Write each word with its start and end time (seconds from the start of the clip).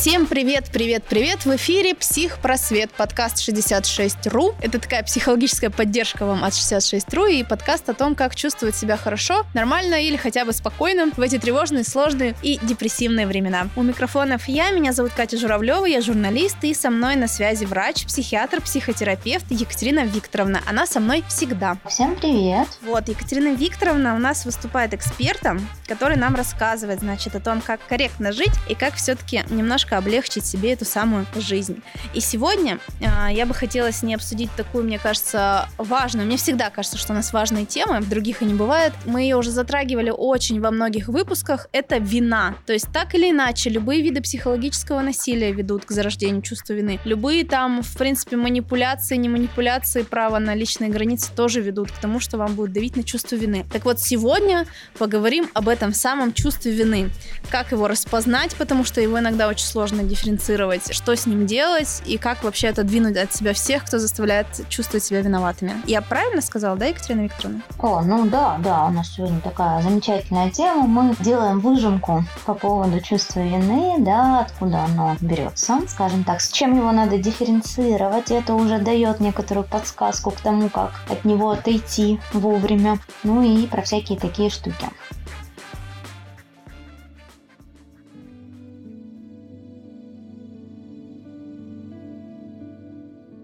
Всем 0.00 0.26
привет, 0.26 0.70
привет, 0.72 1.04
привет! 1.06 1.44
В 1.44 1.54
эфире 1.56 1.94
«Психпросвет», 1.94 2.90
подкаст 2.90 3.46
66.ru. 3.46 4.54
Это 4.62 4.78
такая 4.78 5.02
психологическая 5.02 5.68
поддержка 5.68 6.24
вам 6.24 6.42
от 6.42 6.54
66.ru 6.54 7.30
и 7.30 7.44
подкаст 7.44 7.86
о 7.90 7.92
том, 7.92 8.14
как 8.14 8.34
чувствовать 8.34 8.74
себя 8.74 8.96
хорошо, 8.96 9.44
нормально 9.52 9.96
или 9.96 10.16
хотя 10.16 10.46
бы 10.46 10.54
спокойно 10.54 11.10
в 11.14 11.20
эти 11.20 11.36
тревожные, 11.36 11.84
сложные 11.84 12.34
и 12.42 12.58
депрессивные 12.62 13.26
времена. 13.26 13.68
У 13.76 13.82
микрофонов 13.82 14.48
я, 14.48 14.70
меня 14.70 14.94
зовут 14.94 15.12
Катя 15.12 15.36
Журавлева, 15.36 15.84
я 15.84 16.00
журналист, 16.00 16.56
и 16.62 16.72
со 16.72 16.88
мной 16.88 17.16
на 17.16 17.28
связи 17.28 17.66
врач, 17.66 18.06
психиатр, 18.06 18.62
психотерапевт 18.62 19.50
Екатерина 19.50 20.06
Викторовна. 20.06 20.62
Она 20.66 20.86
со 20.86 21.00
мной 21.00 21.24
всегда. 21.28 21.76
Всем 21.86 22.16
привет! 22.16 22.68
Вот, 22.80 23.06
Екатерина 23.06 23.54
Викторовна 23.54 24.14
у 24.14 24.18
нас 24.18 24.46
выступает 24.46 24.94
экспертом, 24.94 25.60
который 25.86 26.16
нам 26.16 26.36
рассказывает, 26.36 27.00
значит, 27.00 27.34
о 27.34 27.40
том, 27.40 27.60
как 27.60 27.86
корректно 27.86 28.32
жить 28.32 28.54
и 28.66 28.74
как 28.74 28.94
все-таки 28.94 29.44
немножко 29.50 29.89
немножко 29.90 29.98
облегчить 29.98 30.46
себе 30.46 30.72
эту 30.72 30.84
самую 30.84 31.26
жизнь. 31.36 31.82
И 32.14 32.20
сегодня 32.20 32.78
э, 33.00 33.32
я 33.32 33.46
бы 33.46 33.54
хотела 33.54 33.92
с 33.92 34.02
ней 34.02 34.14
обсудить 34.14 34.50
такую, 34.56 34.84
мне 34.84 34.98
кажется, 34.98 35.68
важную, 35.78 36.26
мне 36.26 36.36
всегда 36.36 36.70
кажется, 36.70 36.98
что 36.98 37.12
у 37.12 37.16
нас 37.16 37.32
важные 37.32 37.66
темы, 37.66 38.00
других 38.00 38.42
и 38.42 38.44
не 38.44 38.54
бывает. 38.54 38.92
Мы 39.06 39.22
ее 39.22 39.36
уже 39.36 39.50
затрагивали 39.50 40.10
очень 40.10 40.60
во 40.60 40.70
многих 40.70 41.08
выпусках. 41.08 41.68
Это 41.72 41.98
вина. 41.98 42.54
То 42.66 42.72
есть 42.72 42.86
так 42.92 43.14
или 43.14 43.30
иначе, 43.30 43.70
любые 43.70 44.02
виды 44.02 44.20
психологического 44.20 45.00
насилия 45.00 45.52
ведут 45.52 45.84
к 45.84 45.90
зарождению 45.90 46.42
чувства 46.42 46.74
вины. 46.74 46.98
Любые 47.04 47.44
там, 47.44 47.82
в 47.82 47.96
принципе, 47.96 48.36
манипуляции, 48.36 49.16
не 49.16 49.28
манипуляции, 49.28 50.02
право 50.02 50.38
на 50.38 50.54
личные 50.54 50.90
границы 50.90 51.30
тоже 51.34 51.60
ведут 51.60 51.90
к 51.90 51.98
тому, 51.98 52.20
что 52.20 52.38
вам 52.38 52.54
будет 52.54 52.72
давить 52.72 52.96
на 52.96 53.02
чувство 53.02 53.36
вины. 53.36 53.64
Так 53.72 53.84
вот, 53.84 54.00
сегодня 54.00 54.66
поговорим 54.98 55.48
об 55.54 55.68
этом 55.68 55.92
самом 55.92 56.32
чувстве 56.32 56.72
вины. 56.72 57.10
Как 57.50 57.72
его 57.72 57.88
распознать, 57.88 58.54
потому 58.56 58.84
что 58.84 59.00
его 59.00 59.18
иногда 59.18 59.48
очень 59.48 59.66
сложно 59.66 59.79
дифференцировать, 59.88 60.94
что 60.94 61.16
с 61.16 61.26
ним 61.26 61.46
делать 61.46 62.02
и 62.06 62.18
как 62.18 62.44
вообще 62.44 62.68
отодвинуть 62.68 63.16
от 63.16 63.34
себя 63.34 63.54
всех, 63.54 63.84
кто 63.84 63.98
заставляет 63.98 64.46
чувствовать 64.68 65.04
себя 65.04 65.20
виноватыми. 65.20 65.72
Я 65.86 66.02
правильно 66.02 66.42
сказала, 66.42 66.76
да, 66.76 66.86
Екатерина 66.86 67.22
Викторовна? 67.22 67.62
О, 67.78 68.02
ну 68.02 68.26
да, 68.26 68.58
да, 68.62 68.86
у 68.86 68.90
нас 68.90 69.14
сегодня 69.14 69.40
такая 69.40 69.82
замечательная 69.82 70.50
тема. 70.50 70.86
Мы 70.86 71.16
делаем 71.20 71.60
выжимку 71.60 72.24
по 72.44 72.54
поводу 72.54 73.00
чувства 73.00 73.40
вины, 73.40 73.96
да, 73.98 74.40
откуда 74.40 74.84
оно 74.84 75.16
берется, 75.20 75.80
скажем 75.88 76.24
так, 76.24 76.40
с 76.40 76.50
чем 76.50 76.76
его 76.76 76.92
надо 76.92 77.18
дифференцировать. 77.18 78.30
Это 78.30 78.54
уже 78.54 78.78
дает 78.78 79.20
некоторую 79.20 79.64
подсказку 79.64 80.30
к 80.30 80.40
тому, 80.40 80.68
как 80.68 80.92
от 81.08 81.24
него 81.24 81.50
отойти 81.50 82.20
вовремя. 82.32 82.98
Ну 83.22 83.42
и 83.42 83.66
про 83.66 83.82
всякие 83.82 84.18
такие 84.18 84.50
штуки. 84.50 84.86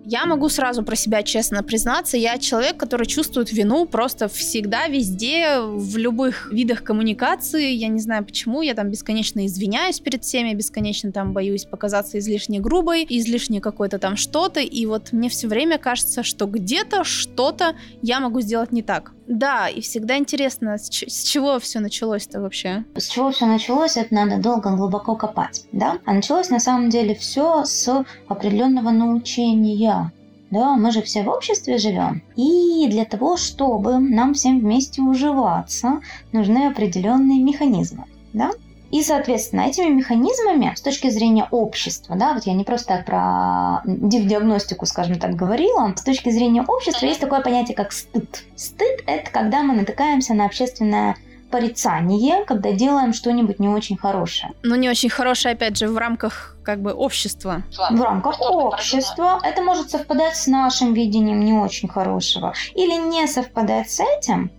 Я 0.09 0.25
могу 0.25 0.49
сразу 0.49 0.85
про 0.85 0.95
себя 0.95 1.25
честно 1.25 1.65
признаться, 1.65 2.17
я 2.17 2.39
человек, 2.39 2.77
который 2.77 3.09
чувствует 3.09 3.53
вину 3.53 3.87
просто 3.87 4.29
всегда, 4.29 4.87
везде, 4.87 5.59
в 5.59 5.97
любых 5.97 6.53
видах 6.53 6.85
коммуникации. 6.85 7.73
Я 7.73 7.89
не 7.89 7.99
знаю 7.99 8.25
почему, 8.25 8.63
я 8.63 8.75
там 8.75 8.89
бесконечно 8.89 9.45
извиняюсь 9.45 9.99
перед 9.99 10.23
всеми, 10.23 10.55
бесконечно 10.55 11.11
там 11.11 11.33
боюсь 11.33 11.65
показаться 11.65 12.21
излишне 12.21 12.61
грубой, 12.61 13.05
излишне 13.09 13.61
какой-то 13.61 13.99
там 13.99 14.15
что-то, 14.15 14.61
и 14.61 14.87
вот 14.87 15.13
мне 15.13 15.29
все 15.29 15.49
время 15.49 15.77
кажется, 15.77 16.23
что 16.23 16.47
где-то 16.47 17.03
что-то 17.03 17.75
я 18.01 18.21
могу 18.21 18.41
сделать 18.41 18.71
не 18.71 18.83
так. 18.83 19.16
Да, 19.27 19.69
и 19.69 19.81
всегда 19.81 20.19
интересно, 20.19 20.79
с, 20.79 20.89
с 20.89 21.25
чего 21.25 21.59
все 21.59 21.81
началось-то 21.81 22.41
вообще? 22.41 22.85
С 22.95 23.09
чего 23.09 23.31
все 23.31 23.47
началось, 23.47 23.97
это 23.97 24.15
надо 24.15 24.39
долго, 24.39 24.71
глубоко 24.77 25.17
копать, 25.17 25.65
да? 25.73 25.99
А 26.05 26.13
началось 26.13 26.51
на 26.51 26.61
самом 26.61 26.91
деле 26.91 27.15
все 27.15 27.65
с 27.65 28.05
определенного 28.29 28.91
научения. 28.91 30.13
Да, 30.51 30.77
мы 30.77 30.93
же 30.93 31.03
все 31.03 31.25
в 31.25 31.29
обществе 31.29 31.77
живем. 31.77 32.23
И 32.37 32.87
для 32.89 33.05
того, 33.05 33.37
чтобы 33.37 33.99
нам 33.99 34.35
всем 34.35 34.61
вместе 34.61 35.03
уживаться, 35.03 36.01
нужны 36.33 36.69
определенные 36.69 37.43
механизмы. 37.43 38.05
Да? 38.33 38.53
И, 38.97 39.03
соответственно, 39.03 39.61
этими 39.61 39.91
механизмами 39.91 40.73
с 40.75 40.81
точки 40.81 41.11
зрения 41.11 41.47
общества, 41.51 42.17
да, 42.17 42.33
вот 42.33 42.47
я 42.47 42.55
не 42.55 42.65
просто 42.65 42.95
так 42.95 43.05
про 43.05 43.83
диагностику, 43.85 44.87
скажем 44.87 45.19
так, 45.19 45.35
говорила, 45.35 45.93
с 45.95 46.03
точки 46.03 46.31
зрения 46.31 46.63
общества 46.63 47.05
есть 47.05 47.21
такое 47.21 47.43
понятие, 47.43 47.77
как 47.77 47.93
стыд. 47.93 48.45
Стыд– 48.57 49.05
это 49.07 49.31
когда 49.31 49.63
мы 49.63 49.75
натыкаемся 49.75 50.33
на 50.33 50.47
общественное 50.47 51.15
порицание, 51.51 52.47
когда 52.47 52.73
делаем 52.73 53.13
что-нибудь 53.13 53.59
не 53.59 53.69
очень 53.69 53.99
хорошее. 53.99 54.53
Ну, 54.63 54.77
не 54.77 54.89
очень 54.89 55.11
хорошее, 55.11 55.53
опять 55.53 55.77
же, 55.77 55.89
в 55.89 55.99
рамках 55.99 56.57
как 56.63 56.81
бы 56.81 56.93
общества. 56.95 57.65
В 57.91 58.01
рамках 58.01 58.41
общества. 58.41 59.41
Это 59.43 59.61
может 59.63 59.91
совпадать 59.91 60.37
с 60.37 60.47
нашим 60.47 60.95
видением 60.95 61.41
не 61.41 61.53
очень 61.53 61.89
хорошего. 61.89 62.55
Или 62.75 62.97
не 62.97 63.27
совпадать 63.27 63.91
с 63.91 64.01
этим, 64.01 64.51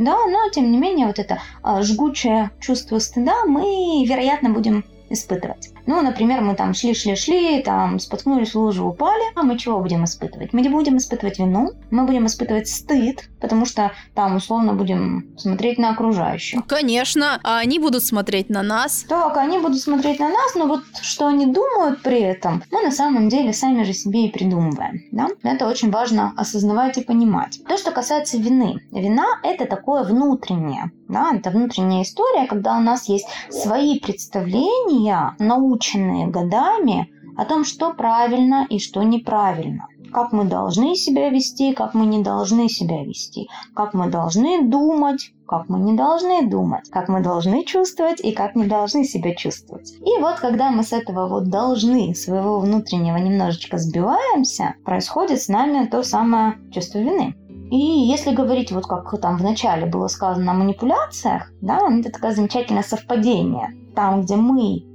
да, 0.00 0.26
но 0.26 0.48
тем 0.48 0.72
не 0.72 0.78
менее 0.78 1.06
вот 1.06 1.18
это 1.18 1.40
а, 1.62 1.82
жгучее 1.82 2.50
чувство 2.58 2.98
стыда 2.98 3.44
мы, 3.44 4.04
вероятно, 4.06 4.48
будем 4.48 4.84
испытывать. 5.10 5.70
Ну, 5.90 6.02
например, 6.02 6.40
мы 6.40 6.54
там 6.54 6.70
шли-шли-шли, 6.70 7.64
там 7.64 7.98
споткнулись 7.98 8.54
в 8.54 8.58
лужу, 8.60 8.86
упали, 8.86 9.24
а 9.34 9.42
мы 9.42 9.58
чего 9.58 9.80
будем 9.80 10.04
испытывать? 10.04 10.52
Мы 10.52 10.60
не 10.60 10.68
будем 10.68 10.98
испытывать 10.98 11.40
вину, 11.40 11.72
мы 11.90 12.04
будем 12.04 12.26
испытывать 12.26 12.68
стыд, 12.68 13.28
потому 13.40 13.66
что 13.66 13.90
там 14.14 14.36
условно 14.36 14.72
будем 14.72 15.36
смотреть 15.36 15.78
на 15.78 15.90
окружающих. 15.90 16.64
Конечно, 16.68 17.40
а 17.42 17.58
они 17.58 17.80
будут 17.80 18.04
смотреть 18.04 18.50
на 18.50 18.62
нас. 18.62 19.04
Так, 19.08 19.36
они 19.36 19.58
будут 19.58 19.80
смотреть 19.80 20.20
на 20.20 20.28
нас, 20.28 20.54
но 20.54 20.68
вот 20.68 20.82
что 21.02 21.26
они 21.26 21.46
думают 21.46 22.02
при 22.02 22.20
этом, 22.20 22.62
мы 22.70 22.82
на 22.82 22.92
самом 22.92 23.28
деле 23.28 23.52
сами 23.52 23.82
же 23.82 23.92
себе 23.92 24.26
и 24.26 24.30
придумываем. 24.30 25.00
Да? 25.10 25.26
Это 25.42 25.66
очень 25.66 25.90
важно 25.90 26.32
осознавать 26.36 26.98
и 26.98 27.02
понимать. 27.02 27.58
То, 27.66 27.76
что 27.76 27.90
касается 27.90 28.38
вины. 28.38 28.76
Вина– 28.92 29.26
это 29.42 29.66
такое 29.66 30.04
внутреннее. 30.04 30.92
Да? 31.08 31.32
Это 31.34 31.50
внутренняя 31.50 32.04
история, 32.04 32.46
когда 32.46 32.76
у 32.76 32.80
нас 32.80 33.08
есть 33.08 33.26
свои 33.50 33.98
представления, 33.98 35.34
научные 35.40 35.79
наученные 35.80 36.26
годами 36.26 37.10
о 37.36 37.44
том, 37.44 37.64
что 37.64 37.94
правильно 37.94 38.66
и 38.68 38.78
что 38.78 39.02
неправильно. 39.02 39.86
Как 40.12 40.32
мы 40.32 40.44
должны 40.44 40.96
себя 40.96 41.30
вести, 41.30 41.72
как 41.72 41.94
мы 41.94 42.04
не 42.04 42.22
должны 42.22 42.68
себя 42.68 43.04
вести. 43.04 43.48
Как 43.74 43.94
мы 43.94 44.10
должны 44.10 44.68
думать, 44.68 45.32
как 45.46 45.68
мы 45.68 45.78
не 45.78 45.96
должны 45.96 46.48
думать. 46.50 46.90
Как 46.90 47.08
мы 47.08 47.22
должны 47.22 47.64
чувствовать 47.64 48.20
и 48.20 48.32
как 48.32 48.56
не 48.56 48.66
должны 48.66 49.04
себя 49.04 49.34
чувствовать. 49.36 49.92
И 50.04 50.20
вот 50.20 50.40
когда 50.40 50.70
мы 50.70 50.82
с 50.82 50.92
этого 50.92 51.28
вот 51.28 51.44
должны 51.44 52.14
своего 52.14 52.58
внутреннего 52.58 53.16
немножечко 53.16 53.78
сбиваемся, 53.78 54.74
происходит 54.84 55.40
с 55.40 55.48
нами 55.48 55.86
то 55.86 56.02
самое 56.02 56.58
чувство 56.72 56.98
вины. 56.98 57.34
И 57.70 57.76
если 57.76 58.34
говорить, 58.34 58.72
вот 58.72 58.86
как 58.86 59.18
там 59.20 59.36
в 59.36 59.44
начале 59.44 59.86
было 59.86 60.08
сказано 60.08 60.50
о 60.50 60.56
манипуляциях, 60.56 61.52
да, 61.60 61.78
это 62.00 62.10
такое 62.10 62.32
замечательное 62.32 62.82
совпадение. 62.82 63.70
Там, 63.94 64.22
где 64.22 64.34
мы 64.34 64.89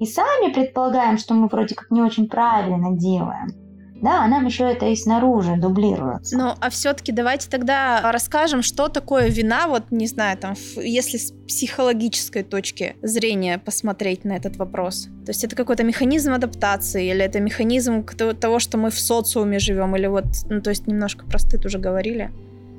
и 0.00 0.06
сами 0.06 0.52
предполагаем, 0.52 1.18
что 1.18 1.34
мы 1.34 1.48
вроде 1.48 1.74
как 1.74 1.90
не 1.90 2.02
очень 2.02 2.28
правильно 2.28 2.92
делаем. 2.92 3.48
Да, 4.02 4.24
а 4.24 4.28
нам 4.28 4.44
еще 4.44 4.64
это 4.64 4.86
и 4.86 4.94
снаружи 4.94 5.56
дублируется. 5.56 6.36
Ну, 6.36 6.52
а 6.60 6.70
все-таки 6.70 7.12
давайте 7.12 7.48
тогда 7.48 8.12
расскажем, 8.12 8.62
что 8.62 8.88
такое 8.88 9.28
вина, 9.28 9.68
вот, 9.68 9.84
не 9.90 10.06
знаю, 10.06 10.36
там, 10.36 10.54
если 10.76 11.16
с 11.16 11.32
психологической 11.48 12.42
точки 12.42 12.96
зрения 13.00 13.58
посмотреть 13.58 14.24
на 14.24 14.32
этот 14.36 14.56
вопрос. 14.56 15.08
То 15.24 15.30
есть 15.30 15.44
это 15.44 15.56
какой-то 15.56 15.82
механизм 15.82 16.34
адаптации, 16.34 17.10
или 17.10 17.24
это 17.24 17.40
механизм 17.40 18.04
того, 18.38 18.58
что 18.58 18.76
мы 18.76 18.90
в 18.90 18.98
социуме 18.98 19.58
живем, 19.58 19.96
или 19.96 20.06
вот, 20.06 20.26
ну, 20.50 20.60
то 20.60 20.70
есть 20.70 20.86
немножко 20.86 21.24
про 21.24 21.38
стыд 21.38 21.64
уже 21.64 21.78
говорили. 21.78 22.30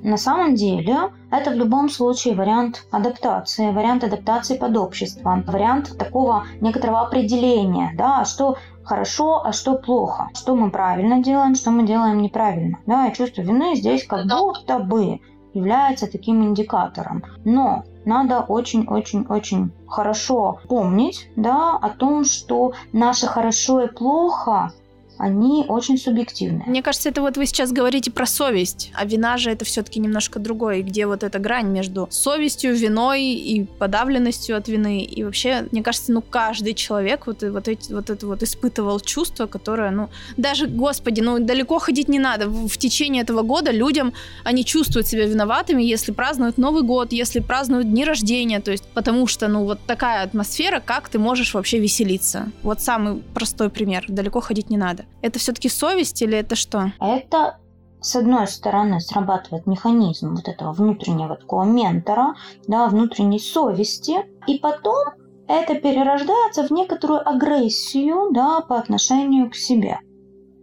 На 0.08 0.16
самом 0.16 0.56
деле, 0.56 1.12
это 1.32 1.52
в 1.52 1.56
любом 1.56 1.90
случае 1.90 2.34
вариант 2.34 2.88
адаптации, 2.92 3.74
вариант 3.74 4.06
адаптации 4.06 4.58
под 4.58 4.78
общество, 4.78 5.44
вариант 5.46 5.98
такого 5.98 6.46
некоторого 6.62 7.02
определения, 7.02 7.92
да, 7.98 8.24
что 8.24 8.56
хорошо, 8.86 9.46
а 9.46 9.52
что 9.52 9.76
плохо, 9.76 10.30
что 10.34 10.56
мы 10.56 10.72
правильно 10.72 11.22
делаем, 11.22 11.56
что 11.56 11.72
мы 11.72 11.86
делаем 11.86 12.22
неправильно. 12.22 12.80
Да, 12.86 13.08
и 13.08 13.14
чувство 13.14 13.42
вины 13.42 13.76
здесь 13.76 14.08
как 14.08 14.28
будто 14.28 14.80
бы 14.80 15.20
является 15.54 16.10
таким 16.10 16.42
индикатором. 16.42 17.26
Но 17.44 17.84
надо 18.06 18.40
очень-очень-очень 18.40 19.74
хорошо 19.90 20.60
помнить 20.70 21.30
да, 21.36 21.76
о 21.76 21.90
том, 21.90 22.24
что 22.24 22.72
наше 22.94 23.28
хорошо 23.28 23.82
и 23.82 23.94
плохо 23.94 24.72
они 25.18 25.66
очень 25.68 25.98
субъективны. 25.98 26.64
Мне 26.68 26.82
кажется, 26.82 27.10
это 27.10 27.22
вот 27.22 27.38
вы 27.38 27.46
сейчас 27.46 27.72
говорите 27.72 28.12
про 28.12 28.26
совесть, 28.26 28.92
а 28.94 29.06
вина 29.06 29.38
же 29.38 29.52
это 29.52 29.66
все-таки 29.66 30.00
немножко 30.00 30.40
другое, 30.40 30.82
где 30.82 31.06
вот 31.06 31.24
эта 31.24 31.40
грань 31.40 31.68
между 31.68 32.08
совестью, 32.12 32.76
виной 32.76 33.24
и 33.24 33.64
подавленностью 33.66 34.56
от 34.58 34.68
вины. 34.68 35.04
И 35.04 35.24
вообще, 35.24 35.68
мне 35.72 35.84
кажется, 35.84 36.12
ну 36.12 36.22
каждый 36.22 36.74
человек 36.74 37.28
вот, 37.28 37.44
вот, 37.44 37.68
эти, 37.68 37.92
вот 37.92 38.10
это 38.10 38.28
вот 38.28 38.44
испытывал 38.44 39.00
чувство, 39.00 39.48
которое, 39.48 39.92
ну, 39.92 40.10
даже, 40.38 40.68
господи, 40.68 41.22
ну 41.22 41.40
далеко 41.40 41.80
ходить 41.80 42.08
не 42.08 42.20
надо. 42.20 42.48
В, 42.48 42.78
течение 42.78 43.24
этого 43.24 43.42
года 43.42 43.72
людям, 43.72 44.14
они 44.44 44.64
чувствуют 44.64 45.08
себя 45.08 45.26
виноватыми, 45.26 45.82
если 45.82 46.12
празднуют 46.12 46.58
Новый 46.58 46.84
год, 46.84 47.12
если 47.12 47.40
празднуют 47.40 47.90
дни 47.90 48.06
рождения, 48.06 48.60
то 48.60 48.72
есть 48.72 48.84
потому 48.94 49.26
что, 49.28 49.48
ну, 49.48 49.64
вот 49.64 49.80
такая 49.88 50.24
атмосфера, 50.24 50.80
как 50.80 51.10
ты 51.10 51.18
можешь 51.18 51.54
вообще 51.54 51.80
веселиться. 51.80 52.52
Вот 52.62 52.82
самый 52.82 53.22
простой 53.34 53.70
пример. 53.70 54.06
Далеко 54.08 54.42
ходить 54.42 54.70
не 54.70 54.78
надо. 54.78 55.07
Это 55.22 55.40
все-таки 55.40 55.70
совесть 55.70 56.22
или 56.22 56.38
это 56.38 56.56
что? 56.56 56.92
Это 57.00 57.58
с 58.02 58.16
одной 58.16 58.48
стороны 58.48 59.00
срабатывает 59.00 59.66
механизм 59.66 60.36
вот 60.36 60.48
этого 60.48 60.72
внутреннего 60.72 61.36
такого 61.36 61.64
ментора, 61.64 62.36
да, 62.68 62.88
внутренней 62.88 63.40
совести, 63.40 64.26
и 64.46 64.60
потом 64.60 65.10
это 65.48 65.76
перерождается 65.76 66.64
в 66.68 66.72
некоторую 66.72 67.28
агрессию, 67.28 68.32
да, 68.32 68.62
по 68.62 68.78
отношению 68.78 69.50
к 69.50 69.56
себе. 69.56 70.00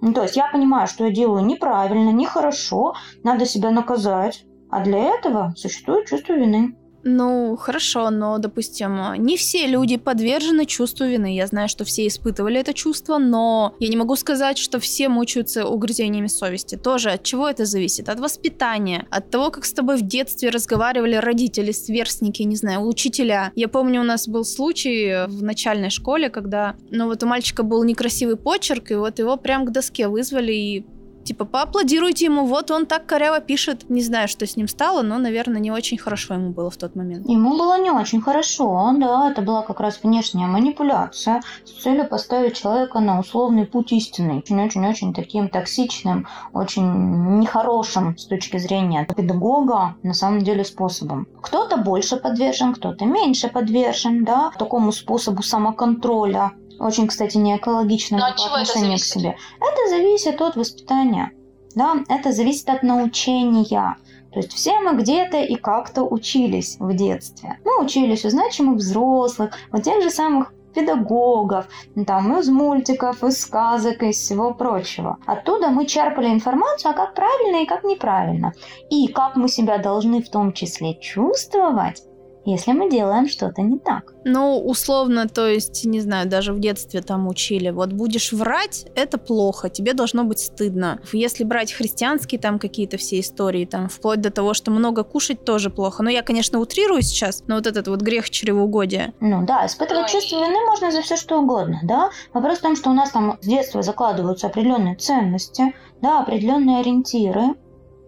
Ну, 0.00 0.12
то 0.12 0.22
есть 0.22 0.36
я 0.36 0.50
понимаю, 0.52 0.86
что 0.86 1.06
я 1.06 1.10
делаю 1.10 1.44
неправильно, 1.44 2.10
нехорошо, 2.10 2.94
надо 3.22 3.46
себя 3.46 3.70
наказать, 3.70 4.44
а 4.70 4.84
для 4.84 4.98
этого 4.98 5.54
существует 5.56 6.06
чувство 6.06 6.34
вины. 6.34 6.76
Ну, 7.04 7.56
хорошо, 7.56 8.10
но, 8.10 8.38
допустим, 8.38 9.14
не 9.18 9.36
все 9.36 9.66
люди 9.66 9.98
подвержены 9.98 10.64
чувству 10.64 11.04
вины. 11.04 11.36
Я 11.36 11.46
знаю, 11.46 11.68
что 11.68 11.84
все 11.84 12.06
испытывали 12.06 12.58
это 12.58 12.72
чувство, 12.72 13.18
но 13.18 13.74
я 13.78 13.88
не 13.88 13.96
могу 13.96 14.16
сказать, 14.16 14.56
что 14.56 14.80
все 14.80 15.10
мучаются 15.10 15.66
угрызениями 15.66 16.28
совести. 16.28 16.76
Тоже 16.76 17.10
от 17.10 17.22
чего 17.22 17.48
это 17.48 17.66
зависит? 17.66 18.08
От 18.08 18.20
воспитания, 18.20 19.06
от 19.10 19.30
того, 19.30 19.50
как 19.50 19.66
с 19.66 19.72
тобой 19.72 19.98
в 19.98 20.02
детстве 20.02 20.48
разговаривали 20.48 21.16
родители, 21.16 21.72
сверстники, 21.72 22.42
не 22.42 22.56
знаю, 22.56 22.86
учителя. 22.86 23.52
Я 23.54 23.68
помню, 23.68 24.00
у 24.00 24.04
нас 24.04 24.26
был 24.26 24.44
случай 24.44 25.26
в 25.26 25.42
начальной 25.42 25.90
школе, 25.90 26.30
когда, 26.30 26.74
ну 26.90 27.06
вот 27.06 27.22
у 27.22 27.26
мальчика 27.26 27.62
был 27.62 27.84
некрасивый 27.84 28.36
почерк, 28.36 28.90
и 28.90 28.94
вот 28.94 29.18
его 29.18 29.36
прям 29.36 29.66
к 29.66 29.72
доске 29.72 30.08
вызвали 30.08 30.52
и 30.52 30.86
Типа, 31.24 31.44
поаплодируйте 31.44 32.26
ему, 32.26 32.44
вот 32.44 32.70
он 32.70 32.86
так 32.86 33.06
коряво 33.06 33.40
пишет. 33.40 33.88
Не 33.88 34.02
знаю, 34.02 34.28
что 34.28 34.46
с 34.46 34.56
ним 34.56 34.68
стало, 34.68 35.02
но, 35.02 35.18
наверное, 35.18 35.60
не 35.60 35.70
очень 35.70 35.96
хорошо 35.96 36.34
ему 36.34 36.50
было 36.50 36.70
в 36.70 36.76
тот 36.76 36.96
момент. 36.96 37.28
Ему 37.28 37.56
было 37.56 37.80
не 37.80 37.90
очень 37.90 38.20
хорошо, 38.20 38.94
да, 38.98 39.30
это 39.30 39.40
была 39.42 39.62
как 39.62 39.80
раз 39.80 40.00
внешняя 40.02 40.46
манипуляция 40.46 41.42
с 41.64 41.82
целью 41.82 42.06
поставить 42.06 42.56
человека 42.56 43.00
на 43.00 43.20
условный 43.20 43.64
путь 43.64 43.92
истины. 43.92 44.38
Очень-очень-очень 44.38 45.14
таким 45.14 45.48
токсичным, 45.48 46.26
очень 46.52 47.38
нехорошим 47.40 48.18
с 48.18 48.26
точки 48.26 48.58
зрения 48.58 49.06
педагога 49.16 49.96
на 50.02 50.12
самом 50.12 50.40
деле 50.40 50.64
способом. 50.64 51.26
Кто-то 51.40 51.78
больше 51.78 52.16
подвержен, 52.16 52.74
кто-то 52.74 53.06
меньше 53.06 53.48
подвержен, 53.48 54.24
да, 54.24 54.50
такому 54.58 54.92
способу 54.92 55.42
самоконтроля 55.42 56.52
очень, 56.78 57.06
кстати, 57.06 57.36
не 57.36 57.56
экологично 57.56 58.18
по 58.18 58.26
отношению 58.26 58.98
к 58.98 59.02
себе. 59.02 59.36
Это 59.60 59.88
зависит 59.90 60.40
от 60.40 60.56
воспитания. 60.56 61.32
Да, 61.74 61.96
это 62.08 62.32
зависит 62.32 62.68
от 62.68 62.82
научения. 62.82 63.96
То 64.32 64.40
есть 64.40 64.52
все 64.52 64.80
мы 64.80 64.96
где-то 64.96 65.38
и 65.42 65.54
как-то 65.56 66.02
учились 66.02 66.76
в 66.78 66.92
детстве. 66.94 67.58
Мы 67.64 67.84
учились 67.84 68.24
у 68.24 68.30
значимых 68.30 68.76
взрослых, 68.78 69.52
у 69.72 69.78
тех 69.78 70.02
же 70.02 70.10
самых 70.10 70.52
педагогов, 70.74 71.66
там, 72.06 72.36
из 72.38 72.48
мультиков, 72.48 73.22
из 73.22 73.40
сказок, 73.40 74.02
из 74.02 74.16
всего 74.16 74.52
прочего. 74.52 75.18
Оттуда 75.24 75.68
мы 75.68 75.86
черпали 75.86 76.26
информацию, 76.26 76.90
а 76.90 76.94
как 76.94 77.14
правильно 77.14 77.62
и 77.62 77.66
как 77.66 77.84
неправильно. 77.84 78.52
И 78.90 79.06
как 79.08 79.36
мы 79.36 79.48
себя 79.48 79.78
должны 79.78 80.20
в 80.20 80.28
том 80.28 80.52
числе 80.52 80.98
чувствовать, 80.98 82.02
если 82.44 82.72
мы 82.72 82.90
делаем 82.90 83.28
что-то 83.28 83.62
не 83.62 83.78
так. 83.78 84.12
Ну, 84.24 84.58
условно, 84.58 85.28
то 85.28 85.46
есть, 85.46 85.84
не 85.84 86.00
знаю, 86.00 86.28
даже 86.28 86.52
в 86.52 86.60
детстве 86.60 87.00
там 87.00 87.28
учили, 87.28 87.70
вот 87.70 87.92
будешь 87.92 88.32
врать, 88.32 88.86
это 88.94 89.18
плохо, 89.18 89.68
тебе 89.68 89.92
должно 89.94 90.24
быть 90.24 90.38
стыдно. 90.38 91.00
Если 91.12 91.44
брать 91.44 91.72
христианские 91.72 92.40
там 92.40 92.58
какие-то 92.58 92.96
все 92.96 93.20
истории, 93.20 93.64
там, 93.64 93.88
вплоть 93.88 94.20
до 94.20 94.30
того, 94.30 94.54
что 94.54 94.70
много 94.70 95.04
кушать 95.04 95.44
тоже 95.44 95.70
плохо. 95.70 96.02
Но 96.02 96.10
я, 96.10 96.22
конечно, 96.22 96.58
утрирую 96.58 97.02
сейчас, 97.02 97.44
но 97.46 97.56
вот 97.56 97.66
этот 97.66 97.88
вот 97.88 98.00
грех 98.00 98.30
чревоугодия. 98.30 99.14
Ну 99.20 99.44
да, 99.44 99.66
испытывать 99.66 100.08
чувство 100.08 100.36
вины 100.36 100.64
можно 100.66 100.90
за 100.90 101.02
все 101.02 101.16
что 101.16 101.40
угодно, 101.40 101.80
да. 101.82 102.10
Вопрос 102.32 102.58
в 102.58 102.62
том, 102.62 102.76
что 102.76 102.90
у 102.90 102.94
нас 102.94 103.10
там 103.10 103.38
с 103.40 103.46
детства 103.46 103.82
закладываются 103.82 104.46
определенные 104.46 104.96
ценности, 104.96 105.74
да, 106.00 106.20
определенные 106.20 106.80
ориентиры. 106.80 107.54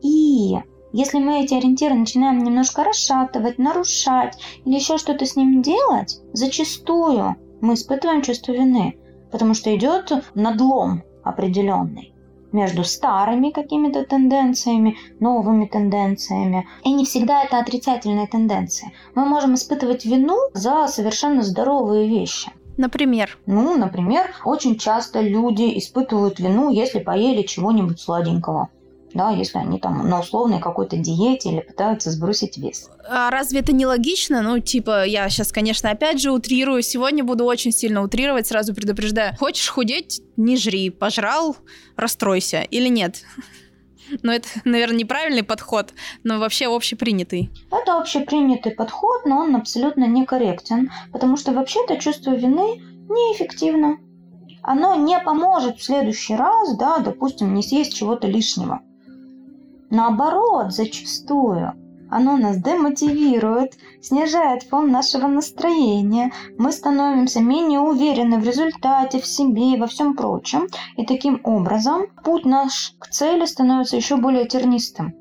И 0.02 0.56
если 0.96 1.18
мы 1.18 1.44
эти 1.44 1.52
ориентиры 1.52 1.94
начинаем 1.94 2.38
немножко 2.38 2.82
расшатывать, 2.82 3.58
нарушать 3.58 4.38
или 4.64 4.76
еще 4.76 4.96
что-то 4.96 5.26
с 5.26 5.36
ним 5.36 5.60
делать, 5.60 6.22
зачастую 6.32 7.36
мы 7.60 7.74
испытываем 7.74 8.22
чувство 8.22 8.52
вины, 8.52 8.96
потому 9.30 9.52
что 9.52 9.76
идет 9.76 10.10
надлом 10.34 11.02
определенный 11.22 12.14
между 12.50 12.82
старыми 12.82 13.50
какими-то 13.50 14.04
тенденциями, 14.04 14.96
новыми 15.20 15.66
тенденциями. 15.66 16.66
И 16.82 16.94
не 16.94 17.04
всегда 17.04 17.42
это 17.44 17.58
отрицательные 17.58 18.26
тенденции. 18.26 18.90
Мы 19.14 19.26
можем 19.26 19.52
испытывать 19.54 20.06
вину 20.06 20.38
за 20.54 20.88
совершенно 20.88 21.42
здоровые 21.42 22.08
вещи. 22.08 22.50
Например? 22.78 23.38
Ну, 23.44 23.76
например, 23.76 24.34
очень 24.46 24.78
часто 24.78 25.20
люди 25.20 25.76
испытывают 25.78 26.38
вину, 26.38 26.70
если 26.70 27.00
поели 27.00 27.42
чего-нибудь 27.42 28.00
сладенького 28.00 28.70
да, 29.16 29.30
если 29.30 29.58
они 29.58 29.78
там 29.78 30.08
на 30.08 30.20
условной 30.20 30.60
какой-то 30.60 30.96
диете 30.96 31.50
или 31.50 31.60
пытаются 31.60 32.10
сбросить 32.10 32.56
вес. 32.56 32.90
А 33.08 33.30
разве 33.30 33.60
это 33.60 33.72
не 33.72 33.86
логично? 33.86 34.42
Ну, 34.42 34.58
типа, 34.58 35.04
я 35.06 35.28
сейчас, 35.28 35.52
конечно, 35.52 35.90
опять 35.90 36.20
же 36.20 36.30
утрирую. 36.30 36.82
Сегодня 36.82 37.24
буду 37.24 37.44
очень 37.44 37.72
сильно 37.72 38.02
утрировать, 38.02 38.46
сразу 38.46 38.74
предупреждаю. 38.74 39.34
Хочешь 39.36 39.68
худеть? 39.68 40.22
Не 40.36 40.56
жри. 40.56 40.90
Пожрал? 40.90 41.56
Расстройся. 41.96 42.62
Или 42.62 42.88
нет? 42.88 43.22
Но 44.22 44.32
это, 44.32 44.48
наверное, 44.64 44.98
неправильный 44.98 45.42
подход, 45.42 45.92
но 46.22 46.38
вообще 46.38 46.66
общепринятый. 46.66 47.50
Это 47.72 47.98
общепринятый 47.98 48.72
подход, 48.72 49.24
но 49.24 49.38
он 49.38 49.56
абсолютно 49.56 50.06
некорректен, 50.06 50.92
потому 51.12 51.36
что 51.36 51.52
вообще-то 51.52 51.96
чувство 51.96 52.30
вины 52.30 52.80
неэффективно. 53.08 53.98
Оно 54.62 54.94
не 54.96 55.18
поможет 55.20 55.78
в 55.78 55.84
следующий 55.84 56.34
раз, 56.34 56.76
да, 56.76 56.98
допустим, 56.98 57.54
не 57.54 57.62
съесть 57.62 57.96
чего-то 57.96 58.26
лишнего. 58.26 58.80
Наоборот, 59.90 60.72
зачастую 60.72 61.74
оно 62.08 62.36
нас 62.36 62.58
демотивирует, 62.58 63.74
снижает 64.00 64.62
фон 64.62 64.90
нашего 64.90 65.26
настроения, 65.26 66.32
мы 66.56 66.72
становимся 66.72 67.40
менее 67.40 67.80
уверены 67.80 68.38
в 68.38 68.44
результате, 68.44 69.20
в 69.20 69.26
себе 69.26 69.72
и 69.72 69.76
во 69.76 69.86
всем 69.86 70.14
прочем, 70.14 70.68
и 70.96 71.04
таким 71.04 71.40
образом 71.44 72.06
путь 72.24 72.44
наш 72.44 72.94
к 72.98 73.08
цели 73.08 73.44
становится 73.44 73.96
еще 73.96 74.16
более 74.16 74.46
тернистым. 74.46 75.14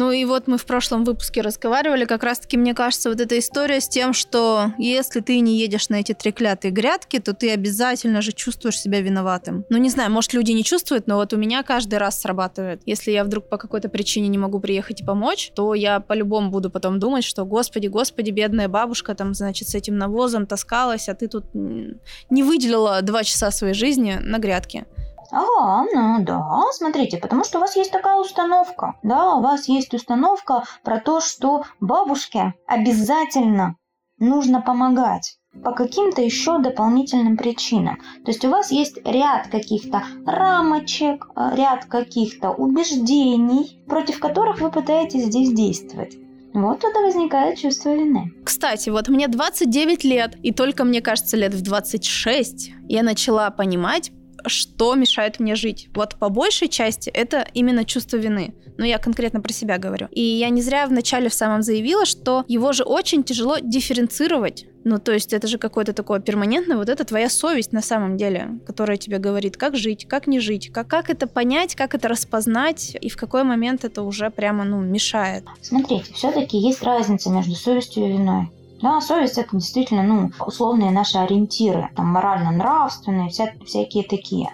Ну 0.00 0.12
и 0.12 0.24
вот 0.24 0.46
мы 0.46 0.56
в 0.56 0.64
прошлом 0.64 1.04
выпуске 1.04 1.42
разговаривали, 1.42 2.06
как 2.06 2.22
раз-таки, 2.22 2.56
мне 2.56 2.72
кажется, 2.72 3.10
вот 3.10 3.20
эта 3.20 3.38
история 3.38 3.82
с 3.82 3.86
тем, 3.86 4.14
что 4.14 4.72
если 4.78 5.20
ты 5.20 5.38
не 5.40 5.58
едешь 5.58 5.90
на 5.90 5.96
эти 5.96 6.14
треклятые 6.14 6.72
грядки, 6.72 7.18
то 7.18 7.34
ты 7.34 7.50
обязательно 7.50 8.22
же 8.22 8.32
чувствуешь 8.32 8.80
себя 8.80 9.02
виноватым. 9.02 9.66
Ну 9.68 9.76
не 9.76 9.90
знаю, 9.90 10.10
может 10.10 10.32
люди 10.32 10.52
не 10.52 10.64
чувствуют, 10.64 11.06
но 11.06 11.16
вот 11.16 11.34
у 11.34 11.36
меня 11.36 11.62
каждый 11.62 11.96
раз 11.96 12.18
срабатывает. 12.18 12.80
Если 12.86 13.10
я 13.10 13.24
вдруг 13.24 13.50
по 13.50 13.58
какой-то 13.58 13.90
причине 13.90 14.28
не 14.28 14.38
могу 14.38 14.58
приехать 14.58 15.02
и 15.02 15.04
помочь, 15.04 15.52
то 15.54 15.74
я 15.74 16.00
по-любому 16.00 16.48
буду 16.48 16.70
потом 16.70 16.98
думать, 16.98 17.24
что 17.24 17.44
господи, 17.44 17.88
господи, 17.88 18.30
бедная 18.30 18.68
бабушка 18.68 19.14
там, 19.14 19.34
значит, 19.34 19.68
с 19.68 19.74
этим 19.74 19.98
навозом 19.98 20.46
таскалась, 20.46 21.10
а 21.10 21.14
ты 21.14 21.28
тут 21.28 21.44
не 21.52 22.42
выделила 22.42 23.02
два 23.02 23.22
часа 23.22 23.50
своей 23.50 23.74
жизни 23.74 24.18
на 24.18 24.38
грядке. 24.38 24.86
Ага, 25.32 25.86
ну 25.92 26.24
да, 26.24 26.62
смотрите, 26.72 27.18
потому 27.18 27.44
что 27.44 27.58
у 27.58 27.60
вас 27.60 27.76
есть 27.76 27.92
такая 27.92 28.16
установка. 28.16 28.94
Да, 29.02 29.36
у 29.36 29.40
вас 29.40 29.68
есть 29.68 29.94
установка 29.94 30.64
про 30.84 30.98
то, 30.98 31.20
что 31.20 31.64
бабушке 31.80 32.54
обязательно 32.66 33.76
нужно 34.18 34.60
помогать 34.60 35.36
по 35.64 35.72
каким-то 35.72 36.22
еще 36.22 36.58
дополнительным 36.58 37.36
причинам. 37.36 37.98
То 38.24 38.30
есть 38.30 38.44
у 38.44 38.50
вас 38.50 38.70
есть 38.70 38.98
ряд 39.04 39.48
каких-то 39.48 40.04
рамочек, 40.24 41.26
э, 41.34 41.56
ряд 41.56 41.86
каких-то 41.86 42.50
убеждений, 42.50 43.82
против 43.88 44.20
которых 44.20 44.60
вы 44.60 44.70
пытаетесь 44.70 45.24
здесь 45.24 45.52
действовать. 45.52 46.16
Вот 46.52 46.80
тогда 46.80 47.00
возникает 47.00 47.58
чувство 47.58 47.94
вины. 47.94 48.32
Кстати, 48.44 48.90
вот 48.90 49.08
мне 49.08 49.28
29 49.28 50.04
лет, 50.04 50.36
и 50.42 50.52
только, 50.52 50.84
мне 50.84 51.00
кажется, 51.00 51.36
лет 51.36 51.54
в 51.54 51.62
26 51.62 52.72
я 52.88 53.02
начала 53.02 53.50
понимать, 53.50 54.10
что 54.46 54.94
мешает 54.94 55.40
мне 55.40 55.54
жить. 55.54 55.88
Вот 55.94 56.16
по 56.16 56.28
большей 56.28 56.68
части 56.68 57.10
это 57.10 57.46
именно 57.54 57.84
чувство 57.84 58.16
вины. 58.16 58.54
Но 58.78 58.86
я 58.86 58.98
конкретно 58.98 59.40
про 59.40 59.52
себя 59.52 59.78
говорю. 59.78 60.08
И 60.10 60.22
я 60.22 60.48
не 60.48 60.62
зря 60.62 60.86
вначале 60.86 61.28
в 61.28 61.34
самом 61.34 61.62
заявила, 61.62 62.06
что 62.06 62.44
его 62.48 62.72
же 62.72 62.82
очень 62.82 63.22
тяжело 63.22 63.58
дифференцировать. 63.60 64.66
Ну, 64.84 64.98
то 64.98 65.12
есть 65.12 65.32
это 65.32 65.46
же 65.46 65.58
какое-то 65.58 65.92
такое 65.92 66.20
перманентное, 66.20 66.78
вот 66.78 66.88
это 66.88 67.04
твоя 67.04 67.28
совесть 67.28 67.72
на 67.72 67.82
самом 67.82 68.16
деле, 68.16 68.58
которая 68.66 68.96
тебе 68.96 69.18
говорит, 69.18 69.58
как 69.58 69.76
жить, 69.76 70.06
как 70.08 70.26
не 70.26 70.40
жить, 70.40 70.70
как, 70.72 70.88
как 70.88 71.10
это 71.10 71.26
понять, 71.26 71.74
как 71.74 71.94
это 71.94 72.08
распознать, 72.08 72.96
и 72.98 73.10
в 73.10 73.16
какой 73.16 73.44
момент 73.44 73.84
это 73.84 74.02
уже 74.02 74.30
прямо, 74.30 74.64
ну, 74.64 74.80
мешает. 74.80 75.44
Смотрите, 75.60 76.14
все-таки 76.14 76.56
есть 76.56 76.82
разница 76.82 77.28
между 77.28 77.54
совестью 77.54 78.06
и 78.06 78.12
виной. 78.12 78.48
Да, 78.82 79.00
совесть 79.00 79.36
это 79.36 79.56
действительно, 79.56 80.02
ну, 80.02 80.30
условные 80.44 80.90
наши 80.90 81.18
ориентиры, 81.18 81.90
там, 81.94 82.06
морально-нравственные, 82.06 83.28
вся, 83.28 83.52
всякие 83.64 84.04
такие. 84.04 84.50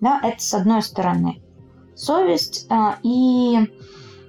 Да, 0.00 0.20
это 0.22 0.42
с 0.42 0.52
одной 0.52 0.82
стороны. 0.82 1.40
Совесть, 1.94 2.66
э, 2.70 2.74
и 3.02 3.58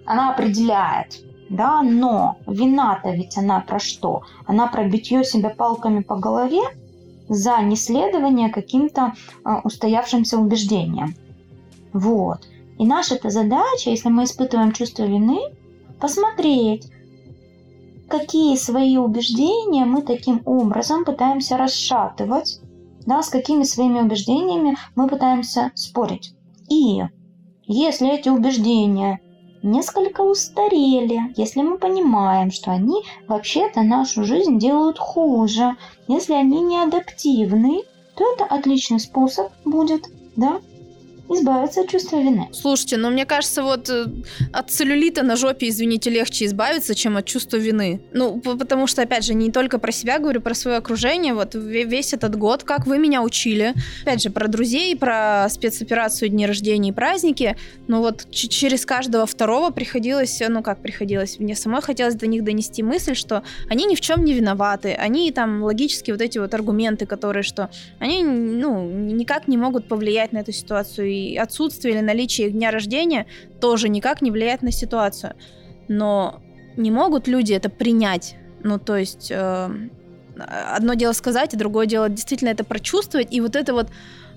она 0.05 0.31
определяет, 0.31 1.23
да, 1.49 1.81
но 1.81 2.37
вина-то 2.47 3.11
ведь 3.11 3.37
она 3.37 3.59
про 3.59 3.79
что? 3.79 4.23
Она 4.45 4.67
про 4.67 4.87
битье 4.87 5.23
себя 5.23 5.49
палками 5.49 6.01
по 6.01 6.15
голове 6.15 6.61
за 7.27 7.61
неследование 7.61 8.49
каким-то 8.49 9.13
э, 9.45 9.49
устоявшимся 9.63 10.37
убеждениям. 10.37 11.15
Вот. 11.91 12.47
И 12.79 12.85
наша-то 12.85 13.29
задача, 13.29 13.89
если 13.89 14.09
мы 14.09 14.23
испытываем 14.23 14.71
чувство 14.71 15.03
вины, 15.03 15.39
посмотреть, 15.99 16.91
какие 18.07 18.55
свои 18.55 18.97
убеждения 18.97 19.85
мы 19.85 20.01
таким 20.01 20.41
образом 20.45 21.05
пытаемся 21.05 21.57
расшатывать, 21.57 22.59
да, 23.05 23.21
с 23.21 23.29
какими 23.29 23.63
своими 23.63 23.99
убеждениями 23.99 24.77
мы 24.95 25.07
пытаемся 25.07 25.71
спорить. 25.75 26.33
И 26.69 27.01
если 27.65 28.13
эти 28.13 28.29
убеждения 28.29 29.19
несколько 29.61 30.21
устарели, 30.21 31.33
если 31.35 31.61
мы 31.61 31.77
понимаем, 31.77 32.51
что 32.51 32.71
они 32.71 33.03
вообще-то 33.27 33.81
нашу 33.81 34.23
жизнь 34.23 34.59
делают 34.59 34.99
хуже, 34.99 35.75
если 36.07 36.33
они 36.33 36.61
не 36.61 36.79
адаптивны, 36.79 37.83
то 38.15 38.33
это 38.33 38.45
отличный 38.45 38.99
способ 38.99 39.51
будет, 39.65 40.07
да, 40.35 40.59
избавиться 41.35 41.81
от 41.81 41.89
чувства 41.89 42.17
вины. 42.17 42.49
Слушайте, 42.51 42.97
но 42.97 43.09
мне 43.09 43.25
кажется, 43.25 43.63
вот 43.63 43.89
э, 43.89 44.05
от 44.51 44.69
целлюлита 44.69 45.23
на 45.23 45.35
жопе, 45.35 45.69
извините, 45.69 46.09
легче 46.09 46.45
избавиться, 46.45 46.95
чем 46.95 47.17
от 47.17 47.25
чувства 47.25 47.57
вины. 47.57 48.01
Ну, 48.13 48.39
потому 48.39 48.87
что, 48.87 49.01
опять 49.01 49.23
же, 49.23 49.33
не 49.33 49.51
только 49.51 49.79
про 49.79 49.91
себя 49.91 50.19
говорю, 50.19 50.41
про 50.41 50.53
свое 50.53 50.77
окружение. 50.77 51.33
Вот 51.33 51.55
весь 51.55 52.13
этот 52.13 52.35
год, 52.35 52.63
как 52.63 52.87
вы 52.87 52.97
меня 52.97 53.21
учили. 53.21 53.73
Опять 54.03 54.21
же, 54.21 54.29
про 54.29 54.47
друзей, 54.47 54.95
про 54.95 55.47
спецоперацию, 55.49 56.29
дни 56.29 56.45
рождения 56.45 56.89
и 56.89 56.93
праздники. 56.93 57.57
Ну 57.87 57.99
вот 57.99 58.29
через 58.31 58.85
каждого 58.85 59.25
второго 59.25 59.71
приходилось, 59.71 60.41
ну 60.47 60.63
как 60.63 60.81
приходилось, 60.81 61.39
мне 61.39 61.55
самой 61.55 61.81
хотелось 61.81 62.15
до 62.15 62.27
них 62.27 62.43
донести 62.43 62.83
мысль, 62.83 63.15
что 63.15 63.43
они 63.69 63.85
ни 63.85 63.95
в 63.95 64.01
чем 64.01 64.23
не 64.23 64.33
виноваты. 64.33 64.93
Они 64.93 65.31
там 65.31 65.63
логически 65.63 66.11
вот 66.11 66.21
эти 66.21 66.37
вот 66.37 66.53
аргументы, 66.53 67.05
которые, 67.05 67.43
что 67.43 67.69
они, 67.99 68.23
ну, 68.23 68.89
никак 68.89 69.47
не 69.47 69.57
могут 69.57 69.87
повлиять 69.87 70.31
на 70.33 70.39
эту 70.39 70.51
ситуацию 70.51 71.09
и 71.09 71.22
отсутствие 71.35 71.95
или 71.95 72.01
наличие 72.01 72.49
дня 72.49 72.71
рождения 72.71 73.25
тоже 73.59 73.89
никак 73.89 74.21
не 74.21 74.31
влияет 74.31 74.61
на 74.61 74.71
ситуацию. 74.71 75.33
Но 75.87 76.41
не 76.77 76.91
могут 76.91 77.27
люди 77.27 77.53
это 77.53 77.69
принять. 77.69 78.35
Ну, 78.63 78.79
то 78.79 78.97
есть 78.97 79.31
э, 79.31 79.69
одно 80.37 80.93
дело 80.93 81.13
сказать, 81.13 81.53
и 81.53 81.57
другое 81.57 81.85
дело 81.85 82.09
действительно 82.09 82.49
это 82.49 82.63
прочувствовать. 82.63 83.33
И 83.33 83.41
вот 83.41 83.55
это 83.55 83.73
вот 83.73 83.87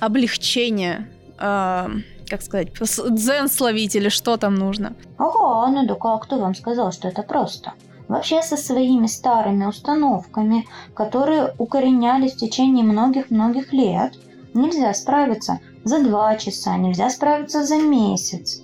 облегчение, 0.01 1.09
э, 1.39 1.89
как 2.29 2.43
сказать, 2.43 2.73
дзен 2.73 3.49
словить 3.49 3.95
или 3.97 4.09
что 4.09 4.37
там 4.37 4.55
нужно. 4.55 4.95
Ага, 5.19 5.71
ну 5.71 5.87
да 5.87 5.97
а 5.99 6.19
кто 6.19 6.39
вам 6.39 6.55
сказал, 6.55 6.93
что 6.93 7.09
это 7.09 7.23
просто? 7.23 7.73
Вообще 8.09 8.43
со 8.43 8.57
своими 8.57 9.07
старыми 9.07 9.65
установками, 9.65 10.67
которые 10.95 11.55
укоренялись 11.59 12.35
в 12.35 12.39
течение 12.39 12.85
многих-многих 12.85 13.73
лет, 13.73 14.15
нельзя 14.55 14.95
справиться 14.95 15.59
за 15.87 16.03
два 16.03 16.35
часа, 16.35 16.77
нельзя 16.77 17.09
справиться 17.11 17.65
за 17.65 17.77
месяц. 17.77 18.61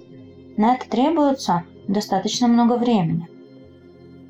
На 0.56 0.74
это 0.74 0.90
требуется 0.90 1.62
достаточно 1.86 2.48
много 2.48 2.72
времени. 2.72 3.28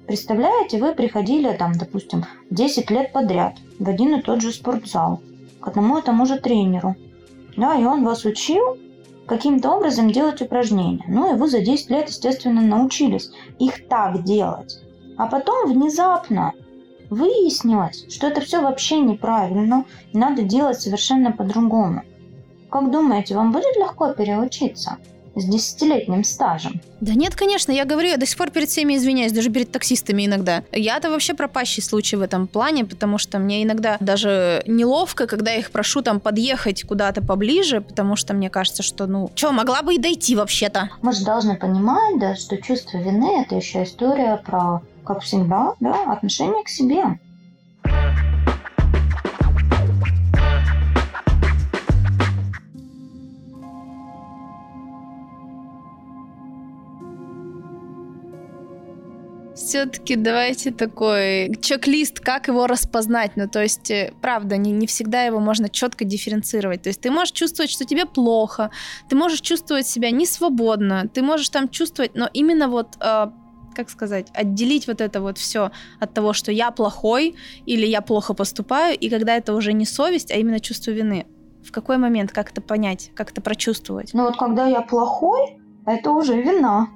Представляете, 0.07 0.79
вы 0.79 0.95
приходили 0.95 1.57
там, 1.57 1.73
допустим, 1.73 2.27
10 2.51 2.91
лет 2.91 3.15
подряд 3.15 3.55
в 3.79 3.89
один 3.89 4.17
и 4.17 4.21
тот 4.21 4.43
же 4.43 4.53
спортзал 4.53 5.23
к 5.61 5.69
одному 5.69 5.99
и 5.99 6.03
тому 6.03 6.27
же 6.27 6.39
тренеру. 6.39 6.95
Да, 7.57 7.77
и 7.77 7.85
он 7.85 8.05
вас 8.05 8.27
учил 8.27 8.77
каким-то 9.27 9.71
образом 9.71 10.11
делать 10.11 10.43
упражнения. 10.43 11.07
Ну 11.09 11.35
и 11.35 11.39
вы 11.39 11.49
за 11.49 11.61
10 11.61 11.89
лет, 11.89 12.11
естественно, 12.11 12.61
научились 12.61 13.31
их 13.59 13.89
так 13.89 14.23
делать. 14.23 14.83
А 15.17 15.29
потом 15.29 15.73
внезапно 15.73 16.53
выяснилось, 17.09 18.05
что 18.11 18.27
это 18.27 18.43
все 18.43 18.61
вообще 18.61 19.01
неправильно, 19.01 19.87
и 20.13 20.19
надо 20.19 20.43
делать 20.43 20.79
совершенно 20.79 21.33
по-другому. 21.33 22.03
Как 22.73 22.91
думаете, 22.91 23.35
вам 23.35 23.53
будет 23.53 23.77
легко 23.77 24.13
переучиться? 24.15 24.97
с 25.35 25.47
десятилетним 25.47 26.25
стажем. 26.25 26.83
Да 27.01 27.15
нет, 27.15 27.35
конечно, 27.35 27.73
я 27.73 27.87
говорю, 27.87 28.11
я 28.11 28.19
до 28.19 28.27
сих 28.27 28.37
пор 28.37 28.51
перед 28.51 28.69
всеми 28.69 28.97
извиняюсь, 28.97 29.33
даже 29.33 29.49
перед 29.49 29.73
таксистами 29.73 30.27
иногда. 30.27 30.63
Я-то 30.73 31.09
вообще 31.09 31.33
пропащий 31.33 31.83
случай 31.83 32.17
в 32.17 32.21
этом 32.21 32.47
плане, 32.47 32.85
потому 32.85 33.17
что 33.17 33.39
мне 33.39 33.63
иногда 33.63 33.97
даже 33.99 34.63
неловко, 34.67 35.27
когда 35.27 35.53
я 35.53 35.61
их 35.61 35.71
прошу 35.71 36.03
там 36.03 36.21
подъехать 36.21 36.83
куда-то 36.83 37.23
поближе, 37.23 37.81
потому 37.81 38.15
что 38.15 38.35
мне 38.35 38.51
кажется, 38.51 38.83
что, 38.83 39.07
ну, 39.07 39.31
что, 39.35 39.53
могла 39.53 39.81
бы 39.81 39.95
и 39.95 39.99
дойти 39.99 40.37
вообще-то. 40.37 40.91
Мы 41.01 41.15
же 41.15 41.25
должны 41.25 41.57
понимать, 41.57 42.21
да, 42.21 42.37
что 42.37 42.59
чувство 42.59 42.99
вины– 42.99 43.43
это 43.47 43.55
еще 43.55 43.85
история 43.85 44.37
про, 44.45 44.83
как 45.07 45.23
всегда, 45.23 45.73
да, 45.81 46.13
отношение 46.13 46.63
к 46.63 46.69
себе. 46.69 47.19
Все-таки 59.73 60.17
давайте 60.17 60.71
такой 60.71 61.57
чек-лист, 61.63 62.21
как 62.21 62.49
его 62.49 62.67
распознать. 62.67 63.37
Ну, 63.37 63.49
то 63.49 63.63
есть, 63.63 63.91
э, 63.91 64.13
правда, 64.21 64.59
не, 64.59 64.71
не 64.71 64.87
всегда 64.87 65.23
его 65.23 65.41
можно 65.41 65.71
четко 65.71 66.05
дифференцировать. 66.05 66.83
То 66.83 66.91
есть 66.91 67.01
ты 67.01 67.11
можешь 67.11 67.33
чувствовать, 67.33 67.71
что 67.71 67.87
тебе 67.87 68.05
плохо, 68.05 68.71
ты 69.09 69.17
можешь 69.17 69.41
чувствовать 69.41 69.87
себя 69.87 70.11
не 70.11 70.27
свободно, 70.27 71.09
ты 71.09 71.23
можешь 71.23 71.49
там 71.49 71.71
чувствовать, 71.71 72.15
но 72.15 72.29
именно 72.35 72.69
вот 72.69 72.99
э, 73.01 73.31
как 73.75 73.89
сказать, 73.89 74.27
отделить 74.35 74.87
вот 74.87 75.01
это 75.01 75.23
вот 75.23 75.39
все 75.39 75.71
от 76.01 76.13
того, 76.13 76.35
что 76.35 76.53
я 76.53 76.71
плохой 76.71 77.35
или 77.65 77.87
я 77.87 78.03
плохо 78.03 78.35
поступаю, 78.35 78.95
и 78.99 79.09
когда 79.09 79.39
это 79.39 79.55
уже 79.55 79.73
не 79.73 79.87
совесть, 79.87 80.31
а 80.31 80.35
именно 80.35 80.61
чувство 80.61 80.91
вины. 80.91 81.25
В 81.67 81.73
какой 81.73 81.97
момент, 81.97 82.31
как 82.31 82.51
это 82.51 82.61
понять, 82.61 83.11
как 83.15 83.31
это 83.31 83.41
прочувствовать? 83.41 84.11
Ну 84.13 84.25
вот 84.25 84.37
когда 84.37 84.67
я 84.67 84.83
плохой, 84.83 85.57
это 85.87 86.11
уже 86.11 86.43
вина. 86.43 86.89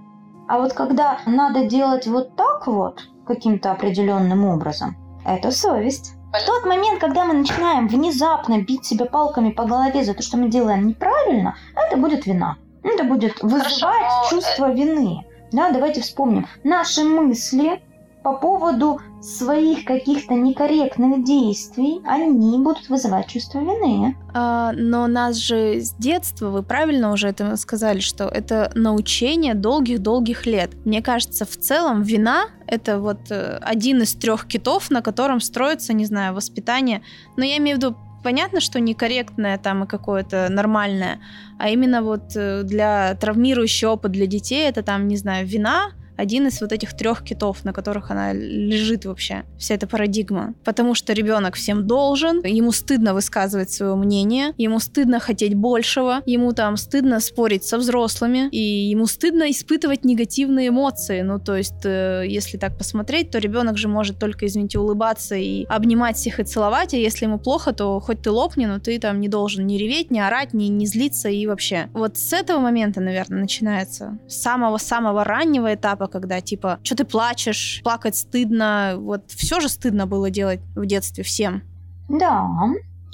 А 0.49 0.59
вот 0.59 0.73
когда 0.73 1.19
надо 1.27 1.65
делать 1.65 2.07
вот 2.07 2.37
так 2.37 2.67
вот, 2.67 3.03
каким-то 3.27 3.73
определенным 3.73 4.45
образом, 4.45 4.97
это 5.25 5.51
совесть. 5.51 6.13
В 6.33 6.47
тот 6.47 6.67
момент, 6.67 7.01
когда 7.01 7.25
мы 7.25 7.35
начинаем 7.35 7.89
внезапно 7.89 8.63
бить 8.63 8.85
себя 8.85 9.07
палками 9.07 9.51
по 9.51 9.65
голове 9.65 10.05
за 10.05 10.15
то, 10.15 10.23
что 10.23 10.37
мы 10.37 10.49
делаем 10.49 10.87
неправильно, 10.87 11.57
это 11.75 11.97
будет 11.97 12.27
вина. 12.27 12.57
Это 12.85 13.05
будет 13.05 13.43
вызывать 13.43 13.81
Хорошо, 13.81 14.31
чувство 14.31 14.73
вины. 14.73 15.27
Да, 15.51 15.71
давайте 15.71 16.01
вспомним. 16.01 16.47
Наши 16.63 17.03
мысли 17.05 17.83
по 18.27 18.33
поводу 18.33 19.01
своих 19.21 19.85
каких-то 19.85 20.35
некорректных 20.35 21.23
действий, 21.23 22.01
они 22.05 22.59
будут 22.59 22.89
вызывать 22.89 23.29
чувство 23.29 23.61
вины. 23.61 24.17
А, 24.35 24.73
но 24.73 25.07
нас 25.07 25.37
же 25.37 25.81
с 25.81 25.95
детства, 25.95 26.49
вы 26.49 26.65
правильно 26.65 27.13
уже 27.13 27.29
это 27.29 27.57
сказали, 27.57 28.01
что 28.01 28.25
это 28.25 28.73
научение 28.75 29.55
долгих-долгих 29.55 30.45
лет. 30.45 30.71
Мне 30.85 31.03
кажется, 31.03 31.45
в 31.45 31.57
целом 31.57 32.03
вина— 32.03 32.47
это 32.67 32.99
вот 32.99 33.31
э, 33.31 33.59
один 33.63 34.03
из 34.03 34.13
трех 34.15 34.49
китов, 34.49 34.91
на 34.91 35.03
котором 35.03 35.39
строится, 35.39 35.93
не 35.93 36.05
знаю, 36.05 36.35
воспитание. 36.35 37.03
Но 37.37 37.45
я 37.45 37.59
имею 37.59 37.77
в 37.77 37.79
виду 37.79 37.97
понятно, 38.25 38.61
что 38.61 38.81
некорректное 38.81 39.57
там 39.57 39.85
и 39.85 39.87
какое-то 39.87 40.49
нормальное, 40.51 41.21
а 41.61 41.69
именно 41.69 42.03
вот 42.03 42.35
э, 42.35 42.65
для 42.65 43.15
травмирующий 43.21 43.87
опыт 43.87 44.11
для 44.11 44.27
детей 44.27 44.69
это 44.69 44.83
там, 44.83 45.07
не 45.07 45.17
знаю, 45.17 45.47
вина, 45.47 45.93
один 46.17 46.47
из 46.47 46.61
вот 46.61 46.73
этих 46.73 46.97
трех 46.97 47.23
китов, 47.23 47.65
на 47.65 47.73
которых 47.73 48.11
она 48.11 48.33
лежит 48.33 49.05
вообще, 49.05 49.45
вся 49.59 49.75
эта 49.75 49.87
парадигма. 49.87 50.55
Потому 50.65 50.95
что 50.95 51.13
ребенок 51.13 51.55
всем 51.55 51.87
должен, 51.87 52.43
ему 52.45 52.73
стыдно 52.73 53.15
высказывать 53.15 53.71
свое 53.71 53.95
мнение, 53.95 54.55
ему 54.57 54.79
стыдно 54.81 55.21
хотеть 55.21 55.55
большего, 55.55 56.23
ему 56.27 56.53
там 56.53 56.77
стыдно 56.77 57.21
спорить 57.21 57.65
со 57.65 57.79
взрослыми, 57.79 58.49
и 58.51 58.89
ему 58.91 59.07
стыдно 59.07 59.51
испытывать 59.51 60.05
негативные 60.05 60.69
эмоции. 60.69 61.23
Ну, 61.23 61.39
то 61.39 61.57
есть, 61.57 61.85
э, 61.85 62.25
если 62.27 62.59
так 62.59 62.77
посмотреть, 62.79 63.31
то 63.31 63.39
ребенок 63.39 63.77
же 63.77 63.89
может 63.89 64.19
только, 64.19 64.47
извините, 64.47 64.79
улыбаться 64.79 65.35
и 65.35 65.65
обнимать 65.67 66.17
всех 66.17 66.41
и 66.41 66.45
целовать, 66.45 66.95
а 66.95 66.97
если 66.97 67.27
ему 67.27 67.39
плохо, 67.39 67.73
то 67.73 68.01
хоть 68.01 68.23
ты 68.23 68.31
лопни, 68.31 68.67
но 68.67 68.79
ты 68.79 68.99
там 68.99 69.21
не 69.21 69.29
должен 69.29 69.67
ни 69.67 69.77
реветь, 69.77 70.11
ни 70.11 70.19
орать, 70.19 70.55
ни, 70.55 70.65
ни 70.65 70.87
злиться 70.87 71.29
и 71.29 71.47
вообще. 71.47 71.89
Вот 71.93 72.17
с 72.17 72.33
этого 72.33 72.61
момента, 72.61 73.01
наверное, 73.01 73.41
начинается. 73.41 74.19
С 74.29 74.41
самого-самого 74.41 75.25
раннего 75.25 75.75
этапа, 75.75 76.06
когда 76.07 76.41
типа, 76.41 76.79
что 76.83 76.97
ты 76.97 77.05
плачешь, 77.05 77.81
плакать 77.83 78.17
стыдно, 78.17 78.95
вот 78.99 79.31
все 79.31 79.61
же 79.61 79.69
стыдно 79.69 80.07
было 80.07 80.31
делать 80.31 80.61
в 80.75 80.87
детстве 80.87 81.25
всем. 81.25 81.63
Да, 82.09 82.49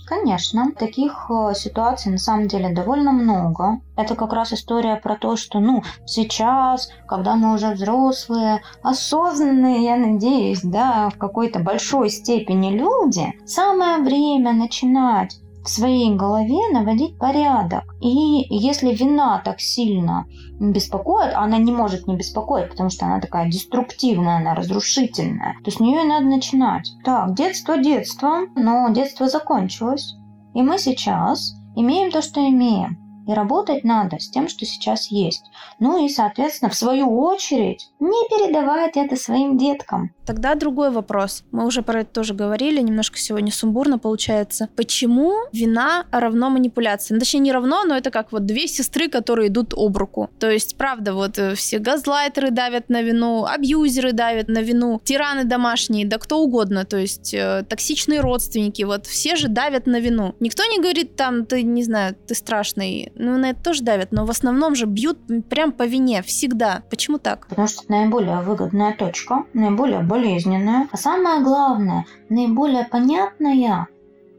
Конечно, 0.05 0.73
таких 0.73 1.31
э, 1.31 1.55
ситуаций 1.55 2.11
на 2.13 2.19
самом 2.19 2.49
деле 2.49 2.69
довольно 2.75 3.13
много. 3.13 3.81
Это 3.97 4.15
как 4.15 4.33
раз 4.33 4.53
история 4.53 4.97
про 4.97 5.17
то, 5.17 5.37
что, 5.37 5.61
ну, 5.61 5.83
сейчас, 6.05 6.91
когда 7.07 7.37
мы 7.37 7.55
уже 7.55 7.71
взрослые, 7.71 8.63
осознанные, 8.83 9.85
я 9.85 9.97
надеюсь, 9.97 10.61
да, 10.63 11.09
в 11.09 11.17
какой-то 11.19 11.61
большой 11.61 12.11
степени 12.11 12.77
люди, 12.77 13.33
самое 13.47 14.03
время 14.03 14.53
начинать 14.53 15.42
в 15.65 15.69
своей 15.69 16.15
голове 16.15 16.73
наводить 16.73 17.19
порядок. 17.19 17.85
И 18.01 18.09
если 18.51 18.93
вина 18.95 19.41
так 19.45 19.61
сильно 19.61 20.27
беспокоит, 20.59 21.33
она 21.35 21.59
не 21.59 21.73
может 21.73 22.07
не 22.07 22.17
беспокоить, 22.17 22.71
потому 22.71 22.91
что 22.91 23.07
она 23.07 23.21
такая 23.21 23.51
деструктивная, 23.51 24.39
она 24.39 24.55
разрушительная, 24.55 25.57
то 25.65 25.71
с 25.71 25.81
нее 25.81 26.03
и 26.03 26.09
надо 26.09 26.27
начинать. 26.27 26.93
Так, 27.05 27.35
детство 27.35 27.79
детство, 27.79 28.41
но 28.57 28.89
детство 28.91 29.29
закончилось. 29.29 30.15
И 30.55 30.63
мы 30.63 30.79
сейчас 30.79 31.55
имеем 31.77 32.11
то, 32.11 32.23
что 32.23 32.41
имеем. 32.41 33.02
И 33.27 33.33
работать 33.33 33.85
надо 33.85 34.19
с 34.19 34.29
тем, 34.29 34.49
что 34.49 34.65
сейчас 34.65 35.11
есть. 35.11 35.45
Ну 35.79 36.05
и, 36.05 36.09
соответственно, 36.09 36.71
в 36.71 36.75
свою 36.75 37.21
очередь, 37.21 37.91
не 38.01 38.29
передавать 38.29 38.97
это 38.97 39.17
своим 39.17 39.59
деткам. 39.59 40.13
Тогда 40.27 40.55
другой 40.55 40.91
вопрос. 40.91 41.45
Мы 41.51 41.67
уже 41.67 41.83
про 41.83 42.01
это 42.01 42.11
тоже 42.11 42.35
говорили, 42.35 42.81
немножко 42.81 43.19
сегодня 43.19 43.51
сумбурно 43.51 43.99
получается. 43.99 44.69
Почему 44.77 45.35
вина 45.53 46.07
равно 46.13 46.51
манипуляции? 46.51 47.15
Ну, 47.15 47.21
точнее, 47.21 47.41
не 47.41 47.53
равно, 47.53 47.85
но 47.85 47.97
это 47.97 48.11
как 48.11 48.33
вот 48.33 48.47
две 48.47 48.69
сестры, 48.69 49.09
которые 49.09 49.49
идут 49.49 49.75
об 49.77 49.97
руку. 49.97 50.31
То 50.39 50.51
есть, 50.51 50.77
правда, 50.77 51.15
вот 51.15 51.39
э, 51.39 51.55
все 51.55 51.79
газлайтеры 51.79 52.51
давят 52.51 52.89
на 52.89 53.03
вину, 53.03 53.45
абьюзеры 53.45 54.13
давят 54.13 54.49
на 54.49 54.63
вину, 54.63 55.01
тираны 55.05 55.45
домашние, 55.45 56.07
да 56.07 56.19
кто 56.19 56.39
угодно. 56.41 56.85
То 56.85 56.99
есть, 56.99 57.35
э, 57.35 57.65
токсичные 57.69 58.21
родственники, 58.21 58.83
вот 58.83 59.07
все 59.07 59.35
же 59.35 59.49
давят 59.49 59.87
на 59.87 59.99
вину. 59.99 60.35
Никто 60.39 60.65
не 60.65 60.79
говорит 60.79 61.17
там, 61.17 61.47
ты, 61.47 61.63
не 61.63 61.83
знаю, 61.83 62.15
ты 62.15 62.35
страшный, 62.35 63.12
ну, 63.17 63.39
на 63.39 63.51
это 63.51 63.63
тоже 63.63 63.83
давят, 63.83 64.13
но 64.13 64.25
в 64.25 64.31
основном 64.31 64.75
же 64.75 64.87
бьют 64.87 65.19
прям 65.49 65.73
по 65.73 65.85
вине, 65.85 66.23
всегда. 66.23 66.83
Почему 66.91 67.19
так? 67.19 67.47
Потому 67.49 67.69
что 67.69 67.83
это 67.85 67.93
наиболее 67.93 68.41
выгодная 68.41 68.95
точка, 68.95 69.45
наиболее 69.53 70.01
болезненная, 70.01 70.89
а 70.91 70.97
самое 70.97 71.43
главное, 71.43 72.07
наиболее 72.29 72.85
понятная 72.85 73.89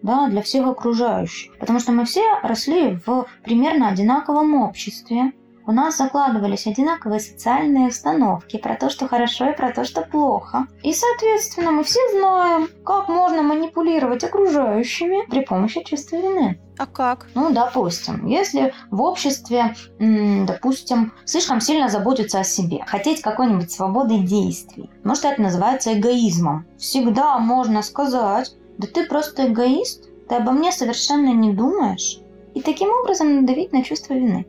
да, 0.01 0.27
для 0.27 0.41
всех 0.41 0.67
окружающих. 0.67 1.57
Потому 1.57 1.79
что 1.79 1.91
мы 1.91 2.05
все 2.05 2.23
росли 2.43 2.99
в 3.05 3.25
примерно 3.43 3.87
одинаковом 3.89 4.55
обществе, 4.55 5.31
у 5.65 5.71
нас 5.71 5.97
закладывались 5.97 6.67
одинаковые 6.67 7.19
социальные 7.19 7.87
установки 7.87 8.57
про 8.57 8.75
то, 8.75 8.89
что 8.89 9.07
хорошо 9.07 9.49
и 9.49 9.55
про 9.55 9.71
то, 9.71 9.85
что 9.85 10.01
плохо. 10.01 10.67
И, 10.81 10.93
соответственно, 10.93 11.71
мы 11.71 11.83
все 11.83 11.99
знаем, 12.11 12.67
как 12.85 13.07
можно 13.07 13.43
манипулировать 13.43 14.23
окружающими 14.23 15.25
при 15.29 15.45
помощи 15.45 15.83
чувства 15.83 16.17
вины. 16.17 16.59
А 16.77 16.85
как? 16.85 17.27
Ну, 17.35 17.51
допустим, 17.51 18.25
если 18.25 18.73
в 18.89 19.01
обществе, 19.01 19.75
допустим, 19.99 21.13
слишком 21.23 21.61
сильно 21.61 21.87
заботиться 21.87 22.39
о 22.39 22.43
себе, 22.43 22.83
хотеть 22.85 23.21
какой-нибудь 23.21 23.71
свободы 23.71 24.17
действий, 24.17 24.89
может, 25.03 25.25
это 25.25 25.41
называется 25.41 25.93
эгоизмом. 25.93 26.65
Всегда 26.77 27.37
можно 27.37 27.83
сказать, 27.83 28.55
да 28.77 28.87
ты 28.87 29.05
просто 29.05 29.47
эгоист, 29.47 30.09
ты 30.27 30.35
обо 30.35 30.51
мне 30.51 30.71
совершенно 30.71 31.29
не 31.29 31.53
думаешь. 31.53 32.19
И 32.55 32.61
таким 32.61 32.89
образом 32.89 33.35
надавить 33.35 33.71
на 33.71 33.83
чувство 33.83 34.13
вины 34.13 34.45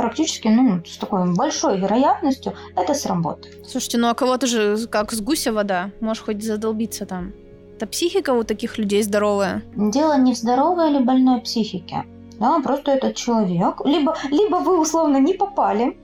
практически, 0.00 0.48
ну, 0.48 0.82
с 0.84 0.96
такой 0.96 1.34
большой 1.34 1.78
вероятностью 1.78 2.54
это 2.74 2.94
сработает. 2.94 3.66
Слушайте, 3.68 3.98
ну 3.98 4.08
а 4.08 4.14
кого-то 4.14 4.46
же 4.46 4.86
как 4.86 5.12
с 5.12 5.20
гуся 5.20 5.52
вода, 5.52 5.90
можешь 6.00 6.22
хоть 6.22 6.42
задолбиться 6.42 7.04
там. 7.04 7.32
Это 7.76 7.86
психика 7.86 8.30
у 8.30 8.42
таких 8.42 8.78
людей 8.78 9.02
здоровая? 9.02 9.62
Дело 9.76 10.16
не 10.18 10.32
в 10.34 10.38
здоровой 10.38 10.90
или 10.90 11.02
больной 11.02 11.40
психике. 11.40 12.04
Да, 12.38 12.58
просто 12.60 12.92
этот 12.92 13.16
человек, 13.16 13.82
либо, 13.84 14.16
либо 14.30 14.56
вы 14.56 14.80
условно 14.80 15.18
не 15.18 15.34
попали 15.34 15.98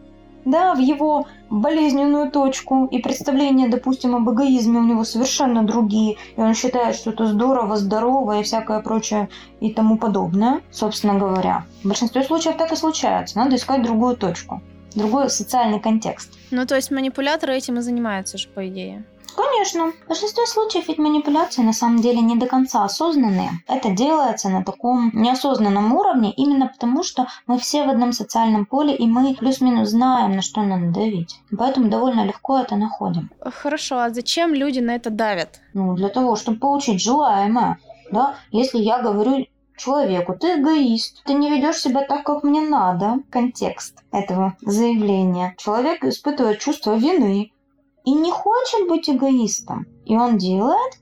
да, 0.47 0.75
в 0.75 0.79
его 0.79 1.27
болезненную 1.51 2.31
точку, 2.31 2.87
и 2.87 2.99
представления, 2.99 3.69
допустим, 3.69 4.15
об 4.15 4.31
эгоизме 4.31 4.79
у 4.79 4.85
него 4.85 5.05
совершенно 5.05 5.65
другие, 5.65 6.17
и 6.37 6.41
он 6.41 6.55
считает, 6.55 6.97
что 6.97 7.11
это 7.11 7.27
здорово, 7.27 7.77
здорово 7.77 8.41
и 8.41 8.43
всякое 8.43 8.81
прочее 8.81 9.29
и 9.61 9.73
тому 9.73 9.99
подобное, 9.99 10.61
собственно 10.71 11.19
говоря. 11.19 11.67
В 11.83 11.89
большинстве 11.89 12.23
случаев 12.23 12.57
так 12.57 12.73
и 12.73 12.77
случается. 12.77 13.37
Надо 13.37 13.57
искать 13.57 13.83
другую 13.83 14.17
точку, 14.17 14.63
другой 14.95 15.29
социальный 15.29 15.81
контекст. 15.81 16.33
Ну, 16.51 16.65
то 16.65 16.77
есть 16.77 16.91
манипуляторы 16.91 17.55
этим 17.55 17.79
и 17.79 17.83
занимаются 17.83 18.39
же, 18.39 18.49
по 18.49 18.67
идее. 18.67 19.05
Конечно. 19.37 19.93
В 19.93 20.09
большинстве 20.09 20.47
случаев 20.47 20.89
ведь 20.89 20.99
манипуляции 20.99 21.63
на 21.63 21.73
самом 21.73 22.01
деле 22.01 22.21
не 22.21 22.37
до 22.37 22.47
конца 22.47 22.85
осознанные. 22.85 23.51
Это 23.69 23.91
делается 23.91 24.49
на 24.49 24.65
таком 24.65 25.11
неосознанном 25.13 25.93
уровне 25.95 26.33
именно 26.33 26.67
потому, 26.67 27.03
что 27.03 27.27
мы 27.47 27.59
все 27.59 27.85
в 27.85 27.91
одном 27.91 28.13
социальном 28.13 28.67
поле 28.67 28.95
и 28.95 29.07
мы 29.07 29.35
плюс-минус 29.35 29.91
знаем, 29.91 30.37
на 30.37 30.43
что 30.43 30.63
надо 30.63 30.93
давить. 30.93 31.41
Поэтому 31.57 31.89
довольно 31.89 32.25
легко 32.25 32.59
это 32.59 32.77
находим. 32.77 33.31
Хорошо, 33.41 33.99
а 33.99 34.11
зачем 34.11 34.55
люди 34.55 34.81
на 34.81 34.95
это 34.95 35.11
давят? 35.11 35.61
Ну, 35.75 35.95
для 35.95 36.09
того, 36.09 36.37
чтобы 36.37 36.59
получить 36.59 37.03
желаемое. 37.03 37.79
Да, 38.11 38.37
если 38.53 38.79
я 38.79 39.03
говорю 39.03 39.47
человеку, 39.77 40.35
ты 40.39 40.59
эгоист, 40.59 41.23
ты 41.25 41.35
не 41.35 41.51
ведешь 41.51 41.81
себя 41.81 42.03
так, 42.03 42.25
как 42.25 42.45
мне 42.45 42.61
надо. 42.61 43.19
Контекст 43.31 44.03
этого 44.13 44.57
заявления. 44.63 45.55
Человек 45.59 46.05
испытывает 46.05 46.61
чувство 46.61 46.95
вины, 46.97 47.53
и 48.07 48.15
не 48.15 48.31
хочет 48.31 48.89
быть 48.89 49.11
эгоистом. 49.11 49.87
И 50.07 50.17
он 50.17 50.39
делает 50.39 50.95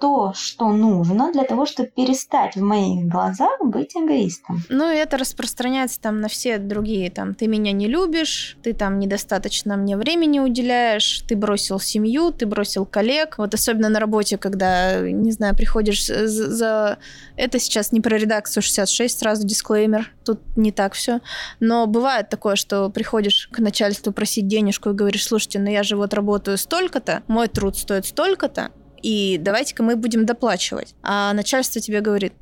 то, 0.00 0.32
что 0.34 0.72
нужно 0.72 1.32
для 1.32 1.44
того, 1.44 1.66
чтобы 1.66 1.88
перестать 1.88 2.56
в 2.56 2.62
моих 2.62 3.06
глазах 3.06 3.60
быть 3.62 3.96
эгоистом. 3.96 4.62
Ну, 4.68 4.90
и 4.90 4.96
это 4.96 5.16
распространяется 5.16 6.00
там 6.00 6.20
на 6.20 6.28
все 6.28 6.58
другие. 6.58 7.10
Там, 7.10 7.34
ты 7.34 7.46
меня 7.46 7.72
не 7.72 7.88
любишь, 7.88 8.56
ты 8.62 8.72
там 8.72 8.98
недостаточно 8.98 9.76
мне 9.76 9.96
времени 9.96 10.38
уделяешь, 10.40 11.24
ты 11.28 11.36
бросил 11.36 11.80
семью, 11.80 12.30
ты 12.30 12.46
бросил 12.46 12.86
коллег. 12.86 13.38
Вот 13.38 13.54
особенно 13.54 13.88
на 13.88 14.00
работе, 14.00 14.38
когда, 14.38 15.00
не 15.00 15.32
знаю, 15.32 15.56
приходишь 15.56 16.06
за... 16.06 16.98
Это 17.36 17.58
сейчас 17.58 17.92
не 17.92 18.00
про 18.00 18.16
редакцию 18.18 18.62
66, 18.62 19.18
сразу 19.18 19.46
дисклеймер, 19.46 20.12
тут 20.24 20.40
не 20.56 20.72
так 20.72 20.94
все. 20.94 21.20
Но 21.60 21.86
бывает 21.86 22.28
такое, 22.28 22.56
что 22.56 22.90
приходишь 22.90 23.48
к 23.52 23.58
начальству 23.58 24.12
просить 24.12 24.46
денежку 24.46 24.90
и 24.90 24.94
говоришь, 24.94 25.26
слушайте, 25.26 25.58
ну 25.58 25.70
я 25.70 25.82
же 25.82 25.96
вот 25.96 26.14
работаю 26.14 26.58
столько-то, 26.58 27.22
мой 27.26 27.48
труд 27.48 27.76
стоит 27.76 28.06
столько-то, 28.06 28.70
и 29.02 29.38
давайте-ка 29.38 29.82
мы 29.82 29.96
будем 29.96 30.26
доплачивать. 30.26 30.94
А 31.02 31.32
начальство 31.32 31.80
тебе 31.80 32.00
говорит, 32.00 32.32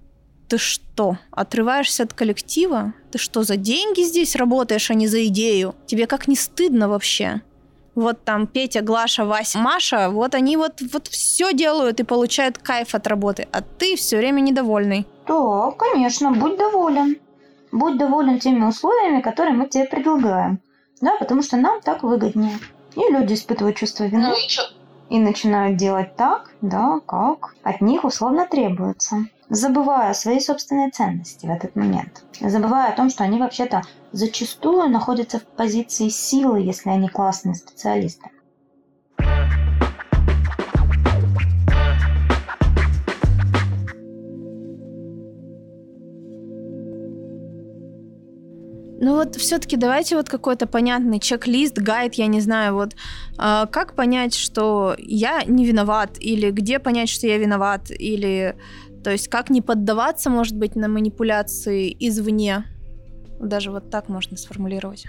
ты 0.48 0.58
что, 0.58 1.18
отрываешься 1.30 2.04
от 2.04 2.12
коллектива? 2.12 2.92
Ты 3.10 3.18
что, 3.18 3.42
за 3.42 3.56
деньги 3.56 4.02
здесь 4.02 4.36
работаешь, 4.36 4.90
а 4.90 4.94
не 4.94 5.08
за 5.08 5.26
идею? 5.26 5.74
Тебе 5.86 6.06
как 6.06 6.28
не 6.28 6.36
стыдно 6.36 6.88
вообще? 6.88 7.42
Вот 7.94 8.24
там 8.24 8.46
Петя, 8.46 8.82
Глаша, 8.82 9.24
Вася, 9.24 9.58
Маша, 9.58 10.10
вот 10.10 10.34
они 10.34 10.56
вот, 10.58 10.82
вот 10.92 11.06
все 11.08 11.54
делают 11.54 11.98
и 11.98 12.04
получают 12.04 12.58
кайф 12.58 12.94
от 12.94 13.06
работы, 13.06 13.48
а 13.52 13.62
ты 13.62 13.96
все 13.96 14.18
время 14.18 14.40
недовольный. 14.40 15.06
Да, 15.26 15.70
конечно, 15.72 16.30
будь 16.30 16.58
доволен. 16.58 17.16
Будь 17.72 17.98
доволен 17.98 18.38
теми 18.38 18.64
условиями, 18.64 19.22
которые 19.22 19.54
мы 19.54 19.66
тебе 19.66 19.86
предлагаем. 19.86 20.60
Да, 21.00 21.16
потому 21.18 21.42
что 21.42 21.56
нам 21.56 21.80
так 21.80 22.02
выгоднее. 22.02 22.58
И 22.94 23.00
люди 23.12 23.34
испытывают 23.34 23.76
чувство 23.76 24.04
вины. 24.04 24.28
Ну 24.28 24.34
и 24.34 24.48
что? 24.48 24.62
И 25.08 25.18
начинают 25.18 25.76
делать 25.76 26.16
так, 26.16 26.50
да, 26.60 27.00
как 27.06 27.54
от 27.62 27.80
них 27.80 28.04
условно 28.04 28.46
требуется, 28.46 29.26
забывая 29.48 30.12
свои 30.14 30.40
собственные 30.40 30.90
ценности 30.90 31.46
в 31.46 31.50
этот 31.50 31.76
момент, 31.76 32.24
забывая 32.40 32.92
о 32.92 32.96
том, 32.96 33.10
что 33.10 33.24
они 33.24 33.38
вообще-то 33.38 33.82
зачастую 34.12 34.88
находятся 34.88 35.38
в 35.38 35.44
позиции 35.44 36.08
силы, 36.08 36.60
если 36.60 36.90
они 36.90 37.08
классные 37.08 37.54
специалисты. 37.54 38.30
Ну 49.06 49.14
вот 49.14 49.36
все-таки 49.36 49.76
давайте 49.76 50.16
вот 50.16 50.28
какой-то 50.28 50.66
понятный 50.66 51.20
чек-лист, 51.20 51.78
гайд, 51.78 52.14
я 52.14 52.26
не 52.26 52.40
знаю, 52.40 52.74
вот 52.74 52.96
э, 53.38 53.66
как 53.70 53.94
понять, 53.94 54.34
что 54.34 54.96
я 54.98 55.44
не 55.44 55.64
виноват, 55.64 56.16
или 56.18 56.50
где 56.50 56.80
понять, 56.80 57.08
что 57.08 57.28
я 57.28 57.38
виноват, 57.38 57.92
или 57.92 58.56
то 59.04 59.12
есть 59.12 59.28
как 59.28 59.48
не 59.48 59.62
поддаваться, 59.62 60.28
может 60.28 60.56
быть, 60.56 60.74
на 60.74 60.88
манипуляции 60.88 61.96
извне. 62.00 62.64
Даже 63.38 63.70
вот 63.70 63.90
так 63.90 64.08
можно 64.08 64.36
сформулировать. 64.36 65.06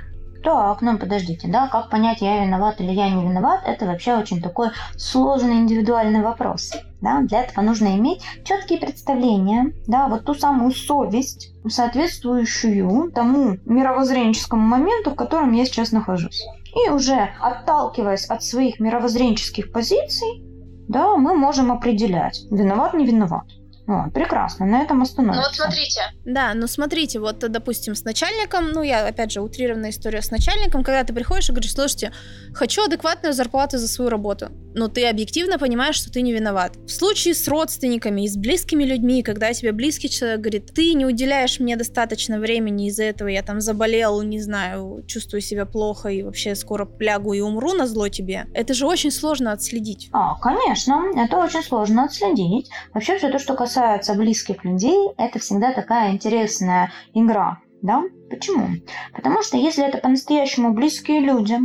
Так, 0.48 0.82
ну 0.82 0.98
подождите, 0.98 1.50
да, 1.50 1.68
как 1.68 1.90
понять, 1.90 2.22
я 2.22 2.46
виноват 2.46 2.80
или 2.80 2.94
я 2.94 3.10
не 3.10 3.22
виноват, 3.22 3.64
это 3.66 3.86
вообще 3.86 4.14
очень 4.16 4.42
такой 4.42 4.70
сложный 4.96 5.56
индивидуальный 5.56 6.22
вопрос. 6.22 6.72
Да? 7.02 7.20
Для 7.20 7.42
этого 7.42 7.66
нужно 7.66 7.98
иметь 7.98 8.24
четкие 8.46 8.80
представления, 8.80 9.74
да, 9.88 10.08
вот 10.08 10.24
ту 10.24 10.34
самую 10.34 10.72
совесть, 10.72 11.52
соответствующую 11.68 13.12
тому 13.12 13.58
мировоззренческому 13.66 14.62
моменту, 14.62 15.12
в 15.12 15.16
котором 15.16 15.52
я 15.52 15.66
сейчас 15.66 15.92
нахожусь. 15.92 16.42
И 16.74 16.90
уже 16.92 17.28
отталкиваясь 17.42 18.28
от 18.28 18.42
своих 18.42 18.80
мировоззренческих 18.80 19.74
позиций, 19.74 20.46
да, 20.88 21.18
мы 21.18 21.36
можем 21.36 21.74
определять, 21.74 22.46
виноват, 22.52 22.94
не 22.94 23.06
виноват. 23.06 23.48
Вот, 23.88 24.12
прекрасно, 24.14 24.66
на 24.66 24.82
этом 24.82 25.02
остановимся. 25.02 25.40
Ну 25.40 25.48
вот 25.48 25.56
смотрите. 25.56 26.02
Да, 26.26 26.54
ну 26.54 26.68
смотрите, 26.68 27.20
вот, 27.22 27.40
допустим, 27.40 27.96
с 27.96 28.04
начальником, 28.04 28.72
ну 28.72 28.84
я, 28.84 29.08
опять 29.08 29.32
же, 29.32 29.40
утрированная 29.40 29.92
история 29.92 30.22
с 30.22 30.30
начальником, 30.30 30.84
когда 30.84 31.06
ты 31.06 31.14
приходишь 31.14 31.48
и 31.48 31.54
говоришь, 31.54 31.74
слушайте, 31.74 32.12
хочу 32.54 32.84
адекватную 32.84 33.34
зарплату 33.34 33.78
за 33.78 33.88
свою 33.88 34.10
работу, 34.10 34.50
но 34.76 34.90
ты 34.90 35.08
объективно 35.08 35.58
понимаешь, 35.58 35.96
что 35.96 36.12
ты 36.12 36.22
не 36.22 36.34
виноват. 36.34 36.76
В 36.86 36.90
случае 36.90 37.34
с 37.34 37.48
родственниками 37.48 38.26
и 38.26 38.28
с 38.28 38.36
близкими 38.36 38.84
людьми, 38.84 39.24
когда 39.24 39.54
тебе 39.54 39.72
близкий 39.72 40.10
человек 40.10 40.42
говорит, 40.42 40.74
ты 40.74 40.94
не 40.94 41.06
уделяешь 41.06 41.62
мне 41.62 41.78
достаточно 41.78 42.40
времени, 42.40 42.90
из-за 42.90 43.06
этого 43.06 43.30
я 43.30 43.42
там 43.42 43.62
заболел, 43.62 44.22
не 44.22 44.42
знаю, 44.42 45.06
чувствую 45.08 45.40
себя 45.40 45.66
плохо 45.66 46.10
и 46.10 46.24
вообще 46.24 46.56
скоро 46.56 46.84
плягу 46.84 47.32
и 47.32 47.40
умру 47.40 47.74
на 47.74 47.88
зло 47.88 48.10
тебе, 48.10 48.48
это 48.54 48.74
же 48.74 48.86
очень 48.86 49.12
сложно 49.12 49.54
отследить. 49.54 50.10
А, 50.12 50.36
конечно, 50.36 51.06
это 51.16 51.38
очень 51.38 51.64
сложно 51.64 52.04
отследить. 52.04 52.70
Вообще 52.94 53.18
все 53.18 53.32
то, 53.32 53.40
что 53.40 53.54
касается 53.54 53.77
касается 53.78 54.16
близких 54.16 54.66
людей, 54.66 55.10
это 55.18 55.38
всегда 55.38 55.72
такая 55.72 56.12
интересная 56.12 56.92
игра. 57.14 57.60
Да? 57.84 58.04
Почему? 58.28 58.70
Потому 59.14 59.44
что 59.44 59.56
если 59.56 59.86
это 59.86 60.00
по-настоящему 60.00 60.74
близкие 60.74 61.20
люди, 61.20 61.60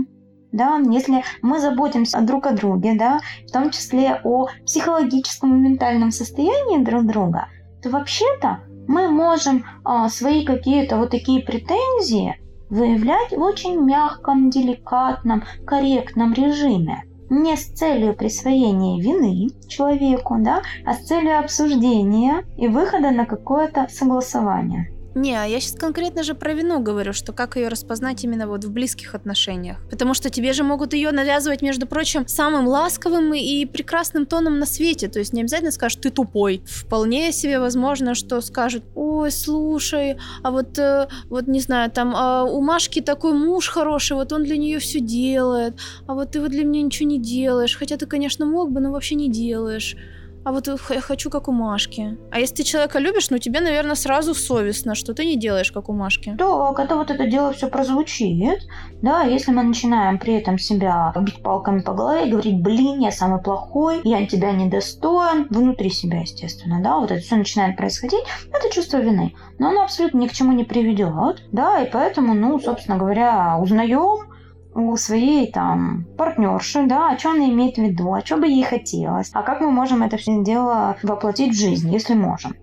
да, 0.52 0.78
если 0.90 1.24
мы 1.40 1.58
заботимся 1.58 2.20
друг 2.20 2.46
о 2.46 2.52
друге, 2.52 2.96
да, 2.98 3.20
в 3.48 3.50
том 3.50 3.70
числе 3.70 4.20
о 4.24 4.48
психологическом 4.66 5.56
и 5.56 5.68
ментальном 5.70 6.10
состоянии 6.10 6.84
друг 6.84 7.06
друга, 7.06 7.48
то 7.82 7.88
вообще-то 7.88 8.60
мы 8.86 9.08
можем 9.08 9.64
а, 9.82 10.10
свои 10.10 10.44
какие-то 10.44 10.98
вот 10.98 11.12
такие 11.12 11.42
претензии 11.42 12.36
выявлять 12.68 13.30
в 13.30 13.40
очень 13.40 13.80
мягком, 13.80 14.50
деликатном, 14.50 15.44
корректном 15.64 16.34
режиме 16.34 17.04
не 17.32 17.56
с 17.56 17.64
целью 17.72 18.14
присвоения 18.14 19.00
вины 19.00 19.48
человеку, 19.66 20.36
да, 20.38 20.62
а 20.84 20.92
с 20.92 21.06
целью 21.06 21.38
обсуждения 21.38 22.44
и 22.58 22.68
выхода 22.68 23.10
на 23.10 23.24
какое-то 23.24 23.88
согласование. 23.88 24.92
Не, 25.14 25.34
а 25.34 25.44
я 25.44 25.60
сейчас 25.60 25.78
конкретно 25.78 26.22
же 26.22 26.34
про 26.34 26.54
вину 26.54 26.80
говорю, 26.80 27.12
что 27.12 27.32
как 27.32 27.56
ее 27.56 27.68
распознать 27.68 28.24
именно 28.24 28.46
вот 28.46 28.64
в 28.64 28.72
близких 28.72 29.14
отношениях. 29.14 29.76
Потому 29.90 30.14
что 30.14 30.30
тебе 30.30 30.52
же 30.52 30.64
могут 30.64 30.94
ее 30.94 31.10
навязывать, 31.12 31.60
между 31.60 31.86
прочим, 31.86 32.26
самым 32.26 32.66
ласковым 32.66 33.34
и 33.34 33.66
прекрасным 33.66 34.24
тоном 34.24 34.58
на 34.58 34.66
свете. 34.66 35.08
То 35.08 35.18
есть 35.18 35.32
не 35.34 35.42
обязательно 35.42 35.70
скажешь, 35.70 35.96
ты 35.96 36.10
тупой. 36.10 36.62
Вполне 36.66 37.30
себе 37.32 37.60
возможно, 37.60 38.14
что 38.14 38.40
скажут, 38.40 38.84
ой, 38.94 39.30
слушай, 39.30 40.16
а 40.42 40.50
вот, 40.50 40.78
э, 40.78 41.08
вот 41.28 41.46
не 41.46 41.60
знаю, 41.60 41.90
там 41.90 42.14
а 42.16 42.44
у 42.44 42.62
Машки 42.62 43.00
такой 43.00 43.34
муж 43.34 43.68
хороший, 43.68 44.16
вот 44.16 44.32
он 44.32 44.44
для 44.44 44.56
нее 44.56 44.78
все 44.78 45.00
делает, 45.00 45.74
а 46.06 46.14
вот 46.14 46.30
ты 46.30 46.40
вот 46.40 46.50
для 46.50 46.64
меня 46.64 46.82
ничего 46.82 47.08
не 47.08 47.18
делаешь. 47.18 47.76
Хотя 47.76 47.96
ты, 47.96 48.06
конечно, 48.06 48.46
мог 48.46 48.70
бы, 48.70 48.80
но 48.80 48.92
вообще 48.92 49.14
не 49.14 49.28
делаешь 49.28 49.96
а 50.44 50.52
вот 50.52 50.66
я 50.66 50.76
хочу 51.00 51.30
как 51.30 51.48
у 51.48 51.52
Машки. 51.52 52.18
А 52.30 52.40
если 52.40 52.56
ты 52.56 52.62
человека 52.64 52.98
любишь, 52.98 53.30
ну 53.30 53.38
тебе, 53.38 53.60
наверное, 53.60 53.94
сразу 53.94 54.34
совестно, 54.34 54.94
что 54.94 55.14
ты 55.14 55.24
не 55.24 55.36
делаешь 55.36 55.70
как 55.72 55.88
у 55.88 55.92
Машки. 55.92 56.34
Так, 56.38 56.78
это 56.78 56.96
вот 56.96 57.10
это 57.10 57.26
дело 57.26 57.52
все 57.52 57.68
прозвучит. 57.68 58.60
Да, 59.02 59.22
если 59.22 59.52
мы 59.52 59.62
начинаем 59.62 60.18
при 60.18 60.34
этом 60.34 60.58
себя 60.58 61.12
бить 61.20 61.42
палками 61.42 61.80
по 61.80 61.92
голове 61.92 62.26
и 62.26 62.30
говорить, 62.30 62.60
блин, 62.60 63.00
я 63.00 63.10
самый 63.10 63.40
плохой, 63.40 64.00
я 64.04 64.26
тебя 64.26 64.52
недостоин, 64.52 65.46
внутри 65.50 65.90
себя, 65.90 66.20
естественно, 66.20 66.80
да, 66.82 66.98
вот 66.98 67.10
это 67.10 67.20
все 67.20 67.36
начинает 67.36 67.76
происходить, 67.76 68.24
это 68.52 68.72
чувство 68.72 68.98
вины. 68.98 69.34
Но 69.58 69.68
оно 69.68 69.82
абсолютно 69.82 70.18
ни 70.18 70.26
к 70.26 70.32
чему 70.32 70.52
не 70.52 70.64
приведет, 70.64 71.42
да, 71.52 71.80
и 71.80 71.90
поэтому, 71.90 72.34
ну, 72.34 72.58
собственно 72.58 72.96
говоря, 72.96 73.58
узнаем, 73.60 74.31
у 74.74 74.96
своей 74.96 75.50
там 75.52 76.06
партнерши, 76.16 76.86
да, 76.86 77.10
о 77.10 77.16
чем 77.16 77.32
она 77.32 77.46
имеет 77.46 77.76
в 77.76 77.82
виду, 77.82 78.12
о 78.12 78.22
чем 78.22 78.40
бы 78.40 78.46
ей 78.46 78.62
хотелось, 78.62 79.30
а 79.32 79.42
как 79.42 79.60
мы 79.60 79.70
можем 79.70 80.02
это 80.02 80.16
все 80.16 80.42
дело 80.42 80.96
воплотить 81.02 81.54
в 81.54 81.58
жизнь, 81.58 81.92
если 81.92 82.14
можем. 82.14 82.54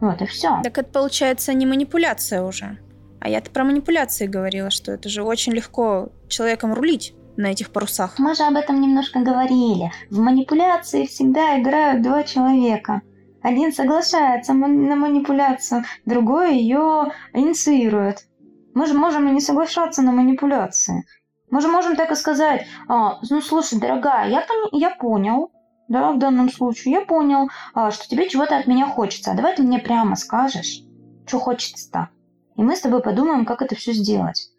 Вот 0.00 0.20
и 0.20 0.26
все. 0.26 0.60
Так 0.62 0.76
это 0.78 0.90
получается 0.90 1.54
не 1.54 1.66
манипуляция 1.66 2.42
уже. 2.42 2.78
А 3.20 3.28
я-то 3.28 3.50
про 3.50 3.64
манипуляции 3.64 4.26
говорила, 4.26 4.70
что 4.70 4.92
это 4.92 5.08
же 5.08 5.22
очень 5.22 5.52
легко 5.52 6.10
человеком 6.28 6.74
рулить 6.74 7.14
на 7.36 7.46
этих 7.46 7.70
парусах. 7.70 8.18
Мы 8.18 8.34
же 8.34 8.44
об 8.44 8.56
этом 8.56 8.80
немножко 8.80 9.20
говорили. 9.20 9.90
В 10.10 10.18
манипуляции 10.18 11.06
всегда 11.06 11.60
играют 11.60 12.02
два 12.02 12.22
человека. 12.22 13.02
Один 13.42 13.72
соглашается 13.72 14.54
на 14.54 14.96
манипуляцию, 14.96 15.84
другой 16.04 16.58
ее 16.58 17.12
инициирует. 17.32 18.26
Мы 18.74 18.86
же 18.86 18.94
можем 18.94 19.28
и 19.28 19.32
не 19.32 19.40
соглашаться 19.40 20.02
на 20.02 20.12
манипуляции. 20.12 21.04
Мы 21.50 21.60
же 21.60 21.68
можем 21.68 21.96
так 21.96 22.10
и 22.10 22.16
сказать, 22.16 22.66
а, 22.88 23.18
ну 23.30 23.40
слушай, 23.40 23.78
дорогая, 23.78 24.28
я, 24.28 24.40
пони- 24.40 24.78
я 24.78 24.90
понял, 24.90 25.52
да, 25.88 26.12
в 26.12 26.18
данном 26.18 26.50
случае, 26.50 26.94
я 26.94 27.00
понял, 27.02 27.48
а, 27.74 27.90
что 27.90 28.08
тебе 28.08 28.28
чего-то 28.28 28.56
от 28.56 28.66
меня 28.66 28.86
хочется. 28.86 29.30
А 29.30 29.34
давай 29.34 29.54
ты 29.54 29.62
мне 29.62 29.78
прямо 29.78 30.16
скажешь, 30.16 30.82
что 31.26 31.38
хочется-то. 31.38 32.08
И 32.56 32.62
мы 32.62 32.74
с 32.74 32.80
тобой 32.80 33.02
подумаем, 33.02 33.44
как 33.44 33.62
это 33.62 33.74
все 33.76 33.92
сделать. 33.92 34.50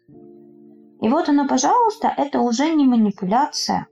И 1.00 1.08
вот 1.08 1.28
оно, 1.28 1.46
пожалуйста, 1.46 2.12
это 2.16 2.40
уже 2.40 2.70
не 2.70 2.86
манипуляция, 2.86 3.86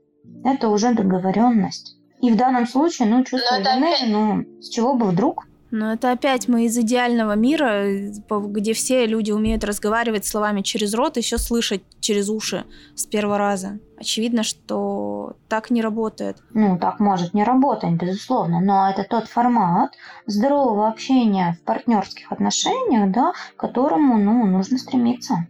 это 0.45 0.69
уже 0.69 0.95
договоренность. 0.95 1.97
И 2.21 2.31
в 2.31 2.37
данном 2.37 2.67
случае, 2.67 3.09
ну, 3.09 3.23
чувство 3.25 3.57
вины, 3.61 3.95
ну, 4.07 4.61
с 4.61 4.71
чего 4.71 4.95
бы 4.95 5.07
вдруг? 5.07 5.47
Но 5.71 5.93
это 5.93 6.13
опять 6.13 6.49
мы 6.49 6.67
из 6.67 6.79
идеального 6.79 7.35
мира, 7.35 7.87
где 8.29 8.73
все 8.73 9.07
люди 9.07 9.33
умеют 9.33 9.65
разговаривать 9.65 10.25
словами 10.25 10.63
через 10.63 10.95
рот, 10.95 11.17
еще 11.17 11.39
слышать 11.39 11.83
через 12.01 12.29
уши 12.29 12.65
с 12.95 13.05
первого 13.05 13.39
раза. 13.39 13.79
Очевидно, 13.99 14.43
что 14.43 15.37
так 15.49 15.71
не 15.71 15.83
работает. 15.83 16.37
Ну, 16.53 16.79
так 16.79 17.01
может 17.01 17.35
не 17.35 17.43
работать, 17.43 17.93
безусловно, 17.93 18.61
но 18.61 18.91
это 18.91 19.05
тот 19.05 19.27
формат 19.27 19.93
здорового 20.27 20.89
общения 20.89 21.59
в 21.61 21.65
партнерских 21.65 22.31
отношениях, 22.31 23.11
да, 23.11 23.33
к 23.57 23.61
которому, 23.61 24.19
ну, 24.19 24.47
нужно 24.47 24.79
стремиться. 24.79 25.47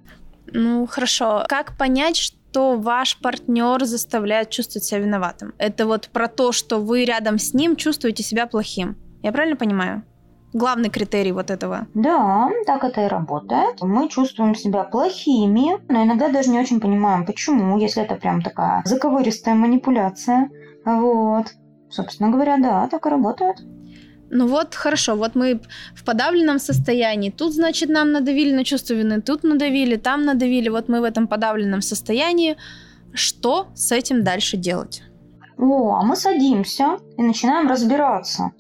Ну, 0.52 0.86
хорошо. 0.86 1.44
Как 1.48 1.76
понять, 1.76 2.16
что 2.16 2.78
ваш 2.78 3.18
партнер 3.18 3.84
заставляет 3.84 4.50
чувствовать 4.50 4.84
себя 4.84 5.00
виноватым? 5.00 5.52
Это 5.58 5.86
вот 5.86 6.08
про 6.08 6.28
то, 6.28 6.52
что 6.52 6.78
вы 6.78 7.04
рядом 7.04 7.38
с 7.38 7.52
ним 7.52 7.76
чувствуете 7.76 8.22
себя 8.22 8.46
плохим. 8.46 8.96
Я 9.26 9.32
правильно 9.32 9.56
понимаю? 9.56 10.04
Главный 10.52 10.88
критерий 10.88 11.32
вот 11.32 11.50
этого. 11.50 11.88
Да, 11.94 12.48
так 12.64 12.84
это 12.84 13.06
и 13.06 13.08
работает. 13.08 13.82
Мы 13.82 14.08
чувствуем 14.08 14.54
себя 14.54 14.84
плохими, 14.84 15.80
но 15.88 16.04
иногда 16.04 16.28
даже 16.28 16.50
не 16.50 16.60
очень 16.60 16.80
понимаем, 16.80 17.26
почему, 17.26 17.76
если 17.76 18.04
это 18.04 18.14
прям 18.14 18.40
такая 18.40 18.82
заковыристая 18.84 19.56
манипуляция. 19.56 20.48
Вот. 20.84 21.46
Собственно 21.90 22.30
говоря, 22.30 22.56
да, 22.58 22.86
так 22.86 23.04
и 23.04 23.08
работает. 23.08 23.56
Ну 24.30 24.46
вот, 24.46 24.76
хорошо, 24.76 25.16
вот 25.16 25.34
мы 25.34 25.60
в 25.96 26.04
подавленном 26.04 26.60
состоянии. 26.60 27.30
Тут, 27.30 27.52
значит, 27.52 27.88
нам 27.88 28.12
надавили 28.12 28.54
на 28.54 28.62
чувство 28.64 28.94
вины, 28.94 29.20
тут 29.20 29.42
надавили, 29.42 29.96
там 29.96 30.24
надавили. 30.24 30.68
Вот 30.68 30.88
мы 30.88 31.00
в 31.00 31.04
этом 31.04 31.26
подавленном 31.26 31.82
состоянии. 31.82 32.56
Что 33.12 33.66
с 33.74 33.90
этим 33.90 34.22
дальше 34.22 34.56
делать? 34.56 35.02
О, 35.58 35.96
а 35.96 36.04
мы 36.04 36.14
садимся 36.14 36.98
и 37.18 37.22
начинаем 37.22 37.66
разбираться. 37.68 38.52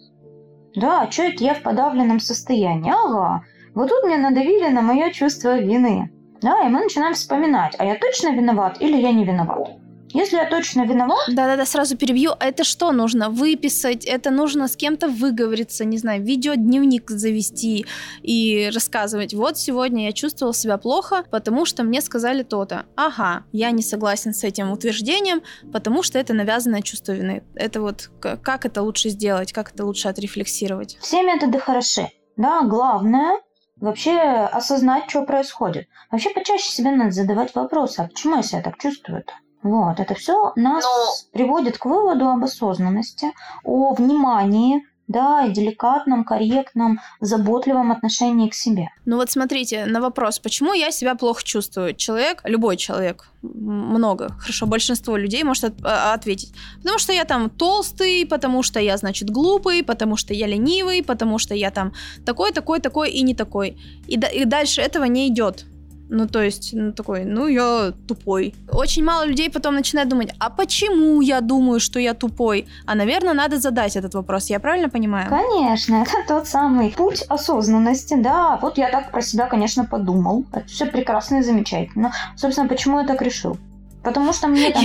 Да, 0.76 1.10
что 1.10 1.22
это 1.22 1.42
я 1.42 1.54
в 1.54 1.62
подавленном 1.62 2.20
состоянии? 2.20 2.92
Ага, 2.92 3.42
вот 3.74 3.88
тут 3.88 4.04
мне 4.04 4.18
надавили 4.18 4.68
на 4.68 4.82
мое 4.82 5.10
чувство 5.10 5.58
вины. 5.58 6.10
Да, 6.42 6.60
и 6.66 6.68
мы 6.68 6.80
начинаем 6.80 7.14
вспоминать, 7.14 7.74
а 7.78 7.84
я 7.84 7.96
точно 7.96 8.34
виноват 8.34 8.80
или 8.80 8.96
я 8.96 9.12
не 9.12 9.24
виноват? 9.24 9.70
Если 10.12 10.36
я 10.36 10.48
точно 10.48 10.86
виноват... 10.86 11.18
Да-да-да, 11.28 11.66
сразу 11.66 11.96
перебью. 11.96 12.32
Это 12.40 12.64
что 12.64 12.92
нужно? 12.92 13.28
Выписать? 13.28 14.04
Это 14.04 14.30
нужно 14.30 14.68
с 14.68 14.76
кем-то 14.76 15.08
выговориться, 15.08 15.84
не 15.84 15.98
знаю, 15.98 16.22
видеодневник 16.22 17.10
завести 17.10 17.86
и 18.22 18.70
рассказывать. 18.72 19.34
Вот 19.34 19.58
сегодня 19.58 20.06
я 20.06 20.12
чувствовал 20.12 20.54
себя 20.54 20.78
плохо, 20.78 21.24
потому 21.30 21.66
что 21.66 21.82
мне 21.82 22.00
сказали 22.00 22.42
то-то. 22.42 22.86
Ага, 22.96 23.44
я 23.52 23.70
не 23.72 23.82
согласен 23.82 24.32
с 24.32 24.44
этим 24.44 24.70
утверждением, 24.70 25.42
потому 25.72 26.02
что 26.02 26.18
это 26.18 26.34
навязанное 26.34 26.82
чувство 26.82 27.12
вины. 27.12 27.42
Это 27.54 27.80
вот 27.80 28.10
как 28.20 28.64
это 28.64 28.82
лучше 28.82 29.10
сделать, 29.10 29.52
как 29.52 29.72
это 29.72 29.84
лучше 29.84 30.08
отрефлексировать? 30.08 30.96
Все 31.00 31.22
методы 31.22 31.58
хороши. 31.58 32.08
Да, 32.36 32.62
главное 32.62 33.40
вообще 33.80 34.18
осознать, 34.18 35.10
что 35.10 35.22
происходит. 35.22 35.88
Вообще 36.10 36.30
почаще 36.30 36.70
себе 36.70 36.92
надо 36.92 37.10
задавать 37.10 37.54
вопросы, 37.54 38.00
а 38.00 38.08
почему 38.08 38.36
я 38.36 38.42
себя 38.42 38.62
так 38.62 38.78
чувствую-то? 38.78 39.32
Вот, 39.62 39.98
это 39.98 40.14
все 40.14 40.52
нас 40.56 40.84
Но... 40.84 41.30
Приводит 41.32 41.78
к 41.78 41.86
выводу 41.86 42.28
об 42.28 42.44
осознанности, 42.44 43.32
о 43.64 43.94
внимании, 43.94 44.82
да, 45.08 45.46
и 45.46 45.52
деликатном, 45.52 46.24
корректном, 46.24 47.00
заботливом 47.20 47.92
отношении 47.92 48.48
к 48.48 48.54
себе. 48.54 48.88
Ну 49.04 49.16
вот 49.16 49.30
смотрите, 49.30 49.86
на 49.86 50.00
вопрос, 50.00 50.38
почему 50.38 50.72
я 50.72 50.90
себя 50.90 51.14
плохо 51.14 51.42
чувствую? 51.44 51.94
Человек, 51.94 52.42
любой 52.44 52.76
человек, 52.76 53.28
много, 53.42 54.30
хорошо, 54.40 54.66
большинство 54.66 55.16
людей 55.16 55.44
может 55.44 55.64
от, 55.64 55.74
а, 55.84 56.14
ответить. 56.14 56.52
Потому 56.82 56.98
что 56.98 57.12
я 57.12 57.24
там 57.24 57.50
толстый, 57.50 58.26
потому 58.26 58.62
что 58.62 58.80
я, 58.80 58.96
значит, 58.96 59.30
глупый, 59.30 59.84
потому 59.84 60.16
что 60.16 60.34
я 60.34 60.46
ленивый, 60.46 61.02
потому 61.02 61.38
что 61.38 61.54
я 61.54 61.70
там 61.70 61.92
такой, 62.24 62.52
такой, 62.52 62.80
такой 62.80 63.10
и 63.10 63.22
не 63.22 63.34
такой. 63.34 63.78
И, 64.08 64.14
и 64.14 64.44
дальше 64.44 64.80
этого 64.80 65.04
не 65.04 65.28
идет. 65.28 65.66
Ну, 66.08 66.28
то 66.28 66.42
есть, 66.42 66.70
ну, 66.72 66.92
такой, 66.92 67.24
ну, 67.24 67.48
я 67.48 67.92
тупой. 68.06 68.54
Очень 68.70 69.04
мало 69.04 69.26
людей 69.26 69.50
потом 69.50 69.74
начинают 69.74 70.08
думать, 70.08 70.32
а 70.38 70.50
почему 70.50 71.20
я 71.20 71.40
думаю, 71.40 71.80
что 71.80 71.98
я 71.98 72.14
тупой? 72.14 72.66
А, 72.86 72.94
наверное, 72.94 73.34
надо 73.34 73.58
задать 73.58 73.96
этот 73.96 74.14
вопрос, 74.14 74.50
я 74.50 74.60
правильно 74.60 74.88
понимаю? 74.88 75.28
Конечно, 75.28 76.02
это 76.02 76.12
тот 76.28 76.46
самый 76.46 76.90
путь 76.90 77.22
осознанности, 77.28 78.14
да. 78.14 78.58
Вот 78.62 78.78
я 78.78 78.90
так 78.90 79.10
про 79.10 79.20
себя, 79.20 79.46
конечно, 79.46 79.84
подумал. 79.84 80.44
Это 80.52 80.66
все 80.66 80.86
прекрасно 80.86 81.36
и 81.36 81.42
замечательно. 81.42 82.12
Собственно, 82.36 82.68
почему 82.68 83.00
я 83.00 83.06
так 83.06 83.22
решил? 83.22 83.58
Потому 84.06 84.32
что 84.32 84.46
мне 84.46 84.70
там 84.70 84.84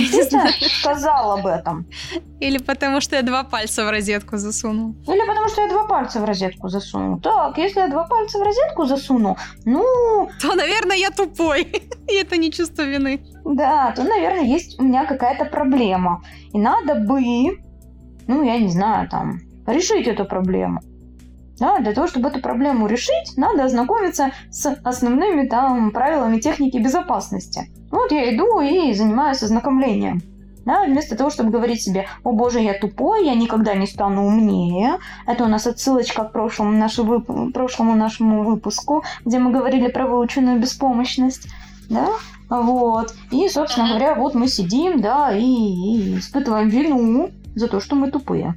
сказал 0.80 1.38
об 1.38 1.46
этом. 1.46 1.86
Или 2.40 2.58
потому 2.58 3.00
что 3.00 3.16
я 3.16 3.22
два 3.22 3.44
пальца 3.44 3.84
в 3.84 3.90
розетку 3.90 4.36
засунул. 4.36 4.96
Или 5.06 5.26
потому 5.26 5.48
что 5.48 5.60
я 5.60 5.68
два 5.68 5.84
пальца 5.84 6.20
в 6.20 6.24
розетку 6.24 6.68
засунул. 6.68 7.20
Так, 7.20 7.58
если 7.58 7.80
я 7.80 7.88
два 7.88 8.04
пальца 8.04 8.38
в 8.38 8.42
розетку 8.42 8.84
засуну, 8.84 9.36
ну... 9.64 10.28
То, 10.40 10.54
наверное, 10.56 10.96
я 10.96 11.10
тупой. 11.10 11.62
И 12.08 12.14
это 12.14 12.36
не 12.36 12.50
чувство 12.50 12.82
вины. 12.82 13.20
Да, 13.44 13.92
то, 13.96 14.02
наверное, 14.02 14.56
есть 14.56 14.80
у 14.80 14.82
меня 14.82 15.06
какая-то 15.06 15.44
проблема. 15.44 16.20
И 16.54 16.58
надо 16.58 16.96
бы, 16.96 17.60
ну, 18.26 18.42
я 18.42 18.58
не 18.58 18.70
знаю, 18.70 19.08
там, 19.08 19.38
решить 19.68 20.08
эту 20.08 20.24
проблему. 20.24 20.80
Да, 21.62 21.78
для 21.78 21.92
того, 21.92 22.08
чтобы 22.08 22.28
эту 22.28 22.40
проблему 22.40 22.88
решить, 22.88 23.36
надо 23.36 23.62
ознакомиться 23.62 24.32
с 24.50 24.66
основными 24.82 25.46
там 25.46 25.92
правилами 25.92 26.40
техники 26.40 26.76
безопасности. 26.76 27.70
Вот 27.92 28.10
я 28.10 28.34
иду 28.34 28.60
и 28.60 28.92
занимаюсь 28.92 29.44
ознакомлением. 29.44 30.22
Да, 30.64 30.82
вместо 30.82 31.16
того, 31.16 31.30
чтобы 31.30 31.50
говорить 31.50 31.80
себе, 31.80 32.06
о 32.24 32.32
боже, 32.32 32.58
я 32.58 32.76
тупой, 32.76 33.26
я 33.26 33.36
никогда 33.36 33.74
не 33.74 33.86
стану 33.86 34.26
умнее. 34.26 34.98
Это 35.24 35.44
у 35.44 35.46
нас 35.46 35.68
отсылочка 35.68 36.24
к 36.24 36.32
прошлому, 36.32 36.72
нашему, 36.72 37.20
вып... 37.20 37.52
прошлому 37.54 37.94
нашему 37.94 38.42
выпуску, 38.42 39.04
где 39.24 39.38
мы 39.38 39.52
говорили 39.52 39.86
про 39.86 40.08
выученную 40.08 40.58
беспомощность. 40.58 41.46
Да? 41.88 42.08
Вот. 42.48 43.14
И, 43.30 43.48
собственно 43.48 43.90
говоря, 43.90 44.16
вот 44.16 44.34
мы 44.34 44.48
сидим, 44.48 45.00
да, 45.00 45.32
и, 45.32 45.44
и 45.44 46.18
испытываем 46.18 46.68
вину 46.68 47.30
за 47.54 47.68
то, 47.68 47.78
что 47.78 47.94
мы 47.94 48.10
тупые. 48.10 48.56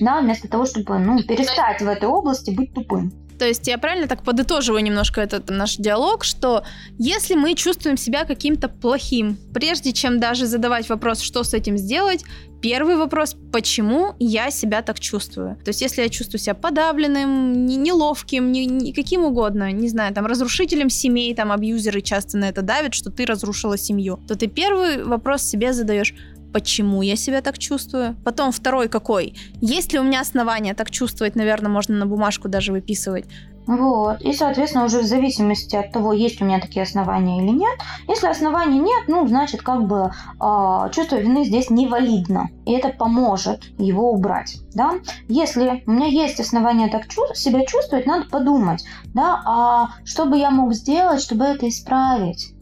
Да, 0.00 0.20
вместо 0.20 0.48
того, 0.48 0.66
чтобы 0.66 0.98
ну, 0.98 1.22
перестать 1.22 1.80
в 1.80 1.88
этой 1.88 2.08
области 2.08 2.50
быть 2.50 2.72
тупым. 2.74 3.12
То 3.38 3.48
есть 3.48 3.66
я 3.66 3.76
правильно 3.76 4.06
так 4.06 4.22
подытоживаю 4.22 4.84
немножко 4.84 5.20
этот 5.20 5.50
наш 5.50 5.76
диалог, 5.76 6.22
что 6.22 6.62
если 6.98 7.34
мы 7.34 7.54
чувствуем 7.54 7.96
себя 7.96 8.24
каким-то 8.24 8.68
плохим, 8.68 9.36
прежде 9.52 9.92
чем 9.92 10.20
даже 10.20 10.46
задавать 10.46 10.88
вопрос, 10.88 11.20
что 11.20 11.42
с 11.42 11.52
этим 11.52 11.76
сделать, 11.76 12.24
Первый 12.62 12.94
вопрос, 12.94 13.36
почему 13.50 14.14
я 14.20 14.52
себя 14.52 14.82
так 14.82 15.00
чувствую? 15.00 15.56
То 15.64 15.70
есть, 15.70 15.82
если 15.82 16.02
я 16.02 16.08
чувствую 16.08 16.38
себя 16.38 16.54
подавленным, 16.54 17.66
неловким, 17.66 18.52
не, 18.52 18.66
не, 18.66 18.92
каким 18.92 19.24
угодно, 19.24 19.72
не 19.72 19.88
знаю, 19.88 20.14
там, 20.14 20.26
разрушителем 20.26 20.88
семей, 20.88 21.34
там, 21.34 21.50
абьюзеры 21.50 22.02
часто 22.02 22.38
на 22.38 22.48
это 22.48 22.62
давят, 22.62 22.94
что 22.94 23.10
ты 23.10 23.26
разрушила 23.26 23.76
семью, 23.76 24.20
то 24.28 24.36
ты 24.36 24.46
первый 24.46 25.02
вопрос 25.02 25.42
себе 25.42 25.72
задаешь, 25.72 26.14
почему 26.52 27.02
я 27.02 27.16
себя 27.16 27.40
так 27.40 27.58
чувствую. 27.58 28.16
Потом 28.24 28.52
второй 28.52 28.88
какой? 28.88 29.34
Есть 29.60 29.92
ли 29.92 29.98
у 29.98 30.02
меня 30.02 30.20
основания 30.20 30.74
так 30.74 30.90
чувствовать? 30.90 31.36
Наверное, 31.36 31.70
можно 31.70 31.96
на 31.96 32.06
бумажку 32.06 32.48
даже 32.48 32.72
выписывать. 32.72 33.24
Вот. 33.66 34.20
И, 34.22 34.32
соответственно, 34.32 34.84
уже 34.84 35.00
в 35.00 35.04
зависимости 35.04 35.76
от 35.76 35.92
того, 35.92 36.12
есть 36.12 36.42
у 36.42 36.44
меня 36.44 36.60
такие 36.60 36.82
основания 36.82 37.42
или 37.42 37.50
нет. 37.50 37.78
Если 38.08 38.26
оснований 38.26 38.80
нет, 38.80 39.04
ну, 39.06 39.26
значит, 39.26 39.62
как 39.62 39.86
бы 39.86 40.10
э, 40.10 40.90
чувство 40.92 41.16
вины 41.16 41.44
здесь 41.44 41.70
невалидно. 41.70 42.48
И 42.66 42.72
это 42.72 42.88
поможет 42.88 43.62
его 43.78 44.10
убрать. 44.10 44.58
Да? 44.74 44.94
Если 45.28 45.84
у 45.86 45.90
меня 45.92 46.06
есть 46.06 46.40
основания 46.40 46.88
так 46.88 47.06
чувств, 47.08 47.38
себя 47.38 47.64
чувствовать, 47.64 48.06
надо 48.06 48.28
подумать, 48.28 48.84
да, 49.14 49.40
а 49.46 49.88
что 50.04 50.26
бы 50.26 50.36
я 50.38 50.50
мог 50.50 50.74
сделать, 50.74 51.22
чтобы 51.22 51.44
это 51.44 51.68
исправить? 51.68 52.54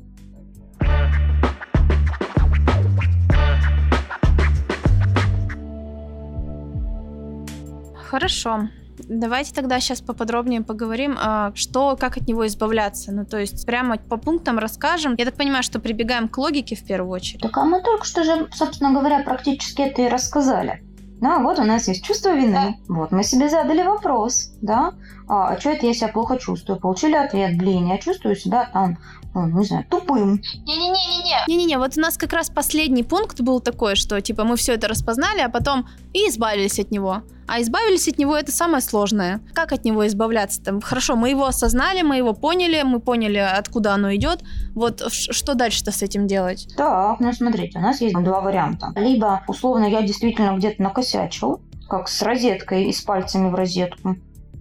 Хорошо. 8.11 8.68
Давайте 9.09 9.55
тогда 9.55 9.79
сейчас 9.79 10.01
поподробнее 10.01 10.62
поговорим, 10.62 11.16
а, 11.16 11.53
что, 11.55 11.96
как 11.96 12.16
от 12.16 12.27
него 12.27 12.44
избавляться. 12.49 13.12
Ну, 13.12 13.25
то 13.25 13.38
есть 13.38 13.64
прямо 13.64 13.99
по 13.99 14.16
пунктам 14.16 14.59
расскажем. 14.59 15.14
Я 15.16 15.25
так 15.25 15.35
понимаю, 15.35 15.62
что 15.62 15.79
прибегаем 15.79 16.29
к 16.29 16.37
логике 16.37 16.75
в 16.75 16.85
первую 16.85 17.12
очередь. 17.12 17.40
Так 17.40 17.57
а 17.57 17.64
мы 17.64 17.81
только 17.81 18.05
что 18.05 18.25
же, 18.25 18.49
собственно 18.53 18.92
говоря, 18.92 19.23
практически 19.23 19.83
это 19.83 20.03
и 20.03 20.09
рассказали. 20.09 20.83
Да, 21.20 21.38
вот 21.38 21.61
у 21.61 21.64
нас 21.64 21.87
есть 21.87 22.03
чувство 22.05 22.35
вины. 22.35 22.77
Да. 22.88 22.94
Вот 22.94 23.12
мы 23.12 23.23
себе 23.23 23.49
задали 23.49 23.85
вопрос, 23.85 24.53
да, 24.61 24.94
а, 25.30 25.50
а 25.50 25.60
что 25.60 25.70
это 25.70 25.86
я 25.86 25.94
себя 25.94 26.08
плохо 26.08 26.38
чувствую? 26.38 26.80
Получили 26.80 27.14
ответ, 27.14 27.56
блин, 27.56 27.86
я 27.86 27.98
чувствую 27.98 28.34
себя 28.34 28.68
там 28.72 28.98
ну, 29.32 29.46
не 29.46 29.64
знаю, 29.64 29.84
тупым. 29.88 30.40
Не-не-не-не-не. 30.66 31.44
Не-не-не, 31.46 31.78
вот 31.78 31.96
у 31.96 32.00
нас 32.00 32.16
как 32.16 32.32
раз 32.32 32.50
последний 32.50 33.04
пункт 33.04 33.40
был 33.40 33.60
такой, 33.60 33.94
что 33.94 34.20
типа 34.20 34.42
мы 34.42 34.56
все 34.56 34.74
это 34.74 34.88
распознали, 34.88 35.40
а 35.40 35.48
потом 35.48 35.86
и 36.12 36.28
избавились 36.28 36.80
от 36.80 36.90
него. 36.90 37.22
А 37.46 37.60
избавились 37.60 38.08
от 38.08 38.18
него 38.18 38.36
это 38.36 38.50
самое 38.50 38.82
сложное. 38.82 39.40
Как 39.54 39.72
от 39.72 39.84
него 39.84 40.04
избавляться? 40.08 40.60
Там, 40.62 40.80
хорошо, 40.80 41.14
мы 41.14 41.30
его 41.30 41.46
осознали, 41.46 42.02
мы 42.02 42.16
его 42.16 42.32
поняли, 42.32 42.82
мы 42.82 42.98
поняли, 42.98 43.38
откуда 43.38 43.94
оно 43.94 44.12
идет. 44.16 44.42
Вот 44.74 45.00
что 45.12 45.54
дальше-то 45.54 45.92
с 45.92 46.02
этим 46.02 46.26
делать? 46.26 46.66
Так, 46.76 47.20
ну 47.20 47.32
смотрите, 47.32 47.78
у 47.78 47.82
нас 47.82 48.00
есть 48.00 48.16
два 48.16 48.40
варианта. 48.40 48.92
Либо, 48.96 49.44
условно, 49.46 49.84
я 49.84 50.02
действительно 50.02 50.56
где-то 50.56 50.82
накосячил, 50.82 51.60
как 51.88 52.08
с 52.08 52.20
розеткой 52.22 52.86
и 52.86 52.92
с 52.92 53.00
пальцами 53.00 53.48
в 53.48 53.54
розетку 53.54 54.16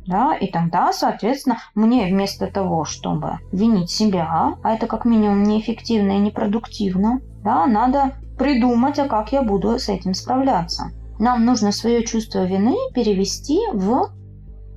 да, 0.10 0.36
и 0.36 0.52
тогда, 0.52 0.92
соответственно, 0.92 1.60
мне 1.76 2.08
вместо 2.08 2.48
того, 2.48 2.84
чтобы 2.84 3.38
винить 3.52 3.92
себя, 3.92 4.56
а 4.64 4.74
это 4.74 4.88
как 4.88 5.06
минимум 5.06 5.44
неэффективно 5.44 6.14
и 6.14 6.20
непродуктивно, 6.20 7.22
да, 7.44 7.68
надо 7.68 8.16
придумать, 8.38 8.98
а 8.98 9.08
как 9.08 9.32
я 9.32 9.44
буду 9.44 9.78
с 9.78 9.88
этим 9.88 10.16
справляться. 10.16 10.92
Нам 11.20 11.46
нужно 11.46 11.72
свое 11.72 12.04
чувство 12.04 12.44
вины 12.46 12.76
перевести 12.96 13.60
в 13.72 14.10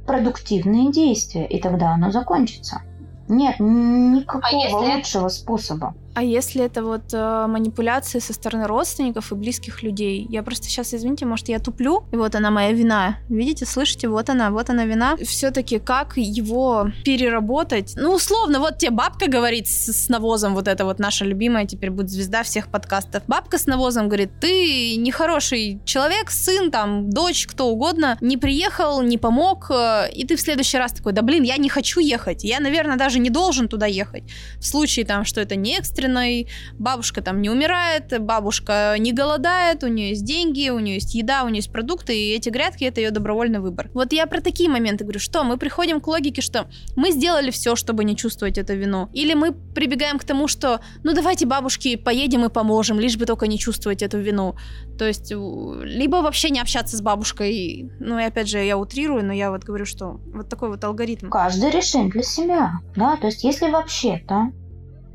продуктивные 0.07 0.93
действия, 0.93 1.47
и 1.47 1.61
тогда 1.61 1.93
оно 1.93 2.11
закончится. 2.11 2.83
Нет 3.29 3.57
никакого 3.59 4.47
а 4.47 4.55
если... 4.55 4.97
лучшего 4.97 5.29
способа. 5.29 5.95
А 6.15 6.23
если 6.23 6.63
это 6.63 6.83
вот 6.83 7.13
э, 7.13 7.47
манипуляции 7.49 8.19
со 8.19 8.35
стороны 8.35 8.67
родственников 8.67 9.33
и 9.33 9.35
близких 9.35 9.83
людей? 9.83 10.27
Я 10.29 10.43
просто 10.43 10.67
сейчас, 10.67 10.93
извините, 10.93 11.25
может, 11.25 11.49
я 11.49 11.59
туплю, 11.59 12.05
и 12.13 12.17
вот 12.17 12.35
она 12.35 12.51
моя 12.51 12.73
вина. 12.73 13.17
Видите, 13.31 13.65
слышите, 13.65 14.09
вот 14.09 14.29
она, 14.29 14.51
вот 14.51 14.69
она 14.69 14.85
вина. 14.85 15.17
Все-таки 15.17 15.79
как 15.79 16.17
его 16.17 16.89
переработать? 17.05 17.95
Ну, 17.97 18.13
условно, 18.13 18.61
вот 18.61 18.79
тебе 18.79 18.91
бабка 18.91 19.27
говорит 19.27 19.69
с, 19.69 19.89
с 19.89 20.09
навозом, 20.11 20.55
вот 20.55 20.69
это 20.69 20.85
вот 20.85 20.99
наша 20.99 21.25
любимая 21.25 21.67
теперь 21.67 21.91
будет 21.91 22.11
звезда 22.11 22.43
всех 22.43 22.69
подкастов. 22.69 23.23
Бабка 23.27 23.57
с 23.57 23.67
навозом 23.67 24.09
говорит, 24.09 24.31
ты 24.39 24.97
нехороший 24.97 25.81
человек, 25.87 26.31
сын, 26.31 26.71
там, 26.71 27.09
дочь, 27.09 27.47
кто 27.47 27.69
угодно, 27.69 28.19
не 28.21 28.37
приехал, 28.37 29.01
не 29.01 29.17
помог, 29.17 29.71
э, 29.71 30.11
и 30.13 30.27
ты 30.27 30.37
в 30.37 30.41
следующий 30.41 30.77
раз 30.77 30.93
такой, 30.93 31.15
да 31.15 31.23
блин, 31.23 31.43
я 31.43 31.57
не 31.57 31.71
хочу 31.71 32.01
ехать, 32.01 32.45
я, 32.45 32.61
наверное, 32.61 32.97
даже 32.97 33.19
не 33.19 33.31
должен 33.31 33.69
туда 33.69 33.87
ехать. 33.87 34.25
В 34.59 34.67
случае 34.67 35.07
там, 35.07 35.25
что 35.25 35.41
это 35.41 35.57
не 35.57 35.79
экстренно, 35.79 36.02
экстренной, 36.03 36.49
бабушка 36.79 37.23
там 37.23 37.41
не 37.41 37.51
умирает, 37.51 38.21
бабушка 38.21 38.97
не 38.99 39.13
голодает, 39.13 39.85
у 39.85 39.89
нее 39.89 40.11
есть 40.11 40.25
деньги, 40.25 40.69
у 40.71 40.79
нее 40.79 40.95
есть 40.97 41.15
еда, 41.15 41.45
у 41.45 41.49
нее 41.49 41.59
есть 41.59 41.73
продукты, 41.73 42.17
и 42.17 42.35
эти 42.35 42.49
грядки 42.49 42.85
это 42.85 43.01
ее 43.01 43.11
добровольный 43.11 43.61
выбор. 43.61 43.91
Вот 43.95 44.13
я 44.13 44.27
про 44.27 44.41
такие 44.41 44.69
моменты 44.69 45.05
говорю, 45.05 45.21
что 45.21 45.45
мы 45.45 45.57
приходим 45.57 46.01
к 46.01 46.09
логике, 46.09 46.43
что 46.43 46.67
мы 46.97 47.13
сделали 47.13 47.51
все, 47.51 47.77
чтобы 47.77 48.05
не 48.05 48.17
чувствовать 48.17 48.59
эту 48.59 48.75
вину, 48.75 49.09
или 49.13 49.35
мы 49.35 49.53
прибегаем 49.53 50.19
к 50.19 50.25
тому, 50.25 50.49
что 50.49 50.81
ну 51.05 51.15
давайте 51.15 51.47
бабушке 51.47 51.97
поедем 51.97 52.45
и 52.45 52.49
поможем, 52.49 52.99
лишь 53.01 53.17
бы 53.17 53.27
только 53.27 53.47
не 53.47 53.59
чувствовать 53.59 54.03
эту 54.03 54.19
вину. 54.19 54.57
То 54.99 55.07
есть 55.07 55.31
либо 55.31 56.17
вообще 56.17 56.51
не 56.51 56.61
общаться 56.61 56.97
с 56.97 57.01
бабушкой, 57.01 57.91
ну 58.01 58.19
и 58.19 58.25
опять 58.25 58.49
же 58.49 58.59
я 58.59 58.77
утрирую, 58.77 59.25
но 59.25 59.33
я 59.33 59.51
вот 59.51 59.65
говорю, 59.65 59.85
что 59.85 60.21
вот 60.35 60.49
такой 60.49 60.69
вот 60.69 60.83
алгоритм. 60.85 61.31
Каждый 61.31 61.71
решит 61.71 62.11
для 62.11 62.23
себя, 62.23 62.73
да, 62.97 63.17
то 63.17 63.27
есть 63.27 63.45
если 63.45 63.71
вообще-то 63.71 64.53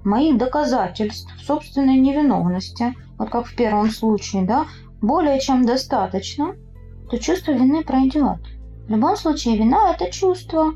моих 0.07 0.37
доказательств 0.37 1.29
собственной 1.45 1.97
невиновности, 1.97 2.95
вот 3.19 3.29
как 3.29 3.45
в 3.45 3.55
первом 3.55 3.91
случае, 3.91 4.43
да, 4.43 4.65
более 5.01 5.39
чем 5.39 5.65
достаточно, 5.65 6.55
то 7.09 7.17
чувство 7.17 7.51
вины 7.51 7.83
пройдет. 7.83 8.39
В 8.87 8.89
любом 8.89 9.15
случае, 9.17 9.57
вина– 9.57 9.93
это 9.95 10.11
чувство. 10.11 10.73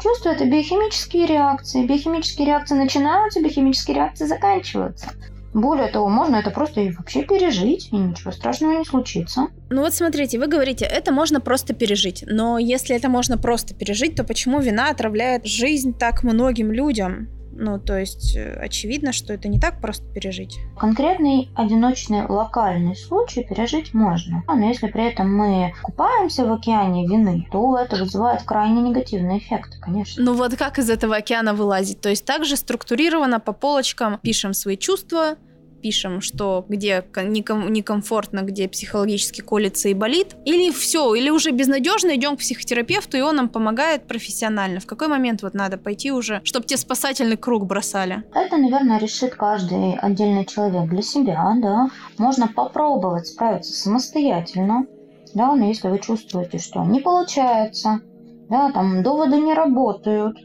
Чувство– 0.00 0.28
это 0.30 0.44
биохимические 0.44 1.26
реакции. 1.26 1.86
Биохимические 1.86 2.46
реакции 2.46 2.74
начинаются, 2.74 3.40
биохимические 3.40 3.96
реакции 3.96 4.26
заканчиваются. 4.26 5.08
Более 5.54 5.86
того, 5.86 6.08
можно 6.08 6.36
это 6.36 6.50
просто 6.50 6.80
и 6.80 6.90
вообще 6.90 7.22
пережить, 7.22 7.88
и 7.92 7.96
ничего 7.96 8.32
страшного 8.32 8.72
не 8.72 8.84
случится. 8.84 9.46
Ну 9.70 9.82
вот 9.82 9.94
смотрите, 9.94 10.38
вы 10.38 10.48
говорите, 10.48 10.84
это 10.84 11.12
можно 11.12 11.40
просто 11.40 11.74
пережить. 11.74 12.24
Но 12.26 12.58
если 12.58 12.96
это 12.96 13.08
можно 13.08 13.38
просто 13.38 13.72
пережить, 13.72 14.16
то 14.16 14.24
почему 14.24 14.60
вина 14.60 14.90
отравляет 14.90 15.46
жизнь 15.46 15.96
так 15.96 16.24
многим 16.24 16.72
людям? 16.72 17.28
Ну, 17.56 17.78
то 17.78 17.98
есть 17.98 18.36
э, 18.36 18.56
очевидно, 18.60 19.12
что 19.12 19.32
это 19.32 19.48
не 19.48 19.60
так 19.60 19.80
просто 19.80 20.04
пережить. 20.12 20.58
Конкретный 20.78 21.50
одиночный 21.54 22.26
локальный 22.26 22.96
случай 22.96 23.44
пережить 23.44 23.94
можно. 23.94 24.42
Но 24.46 24.66
если 24.66 24.88
при 24.88 25.06
этом 25.06 25.34
мы 25.34 25.72
купаемся 25.82 26.44
в 26.44 26.52
океане 26.52 27.06
вины, 27.06 27.46
то 27.50 27.78
это 27.78 27.96
вызывает 27.96 28.42
крайне 28.42 28.82
негативный 28.82 29.38
эффект, 29.38 29.78
конечно. 29.80 30.22
Ну 30.22 30.34
вот 30.34 30.56
как 30.56 30.78
из 30.78 30.90
этого 30.90 31.16
океана 31.16 31.54
вылазить? 31.54 32.00
То 32.00 32.08
есть 32.08 32.24
также 32.24 32.56
структурировано 32.56 33.40
по 33.40 33.52
полочкам 33.52 34.18
пишем 34.22 34.54
свои 34.54 34.76
чувства, 34.76 35.36
пишем, 35.84 36.22
что 36.22 36.64
где 36.66 37.04
некомфортно, 37.14 38.40
где 38.40 38.70
психологически 38.70 39.42
колется 39.42 39.90
и 39.90 39.94
болит, 39.94 40.34
или 40.46 40.70
все, 40.70 41.14
или 41.14 41.28
уже 41.28 41.50
безнадежно 41.50 42.16
идем 42.16 42.36
к 42.36 42.38
психотерапевту, 42.38 43.18
и 43.18 43.20
он 43.20 43.36
нам 43.36 43.50
помогает 43.50 44.06
профессионально. 44.06 44.80
В 44.80 44.86
какой 44.86 45.08
момент 45.08 45.42
вот 45.42 45.52
надо 45.52 45.76
пойти 45.76 46.10
уже, 46.10 46.40
чтобы 46.42 46.64
тебе 46.64 46.78
спасательный 46.78 47.36
круг 47.36 47.66
бросали? 47.66 48.24
Это, 48.34 48.56
наверное, 48.56 48.98
решит 48.98 49.34
каждый 49.34 49.96
отдельный 49.96 50.46
человек 50.46 50.88
для 50.88 51.02
себя, 51.02 51.52
да. 51.60 51.90
Можно 52.16 52.48
попробовать 52.48 53.26
справиться 53.26 53.74
самостоятельно, 53.74 54.86
да, 55.34 55.54
но 55.54 55.66
если 55.66 55.88
вы 55.88 55.98
чувствуете, 55.98 56.56
что 56.56 56.82
не 56.82 57.00
получается, 57.00 58.00
да, 58.48 58.72
там 58.72 59.02
доводы 59.02 59.36
не 59.36 59.52
работают, 59.52 60.38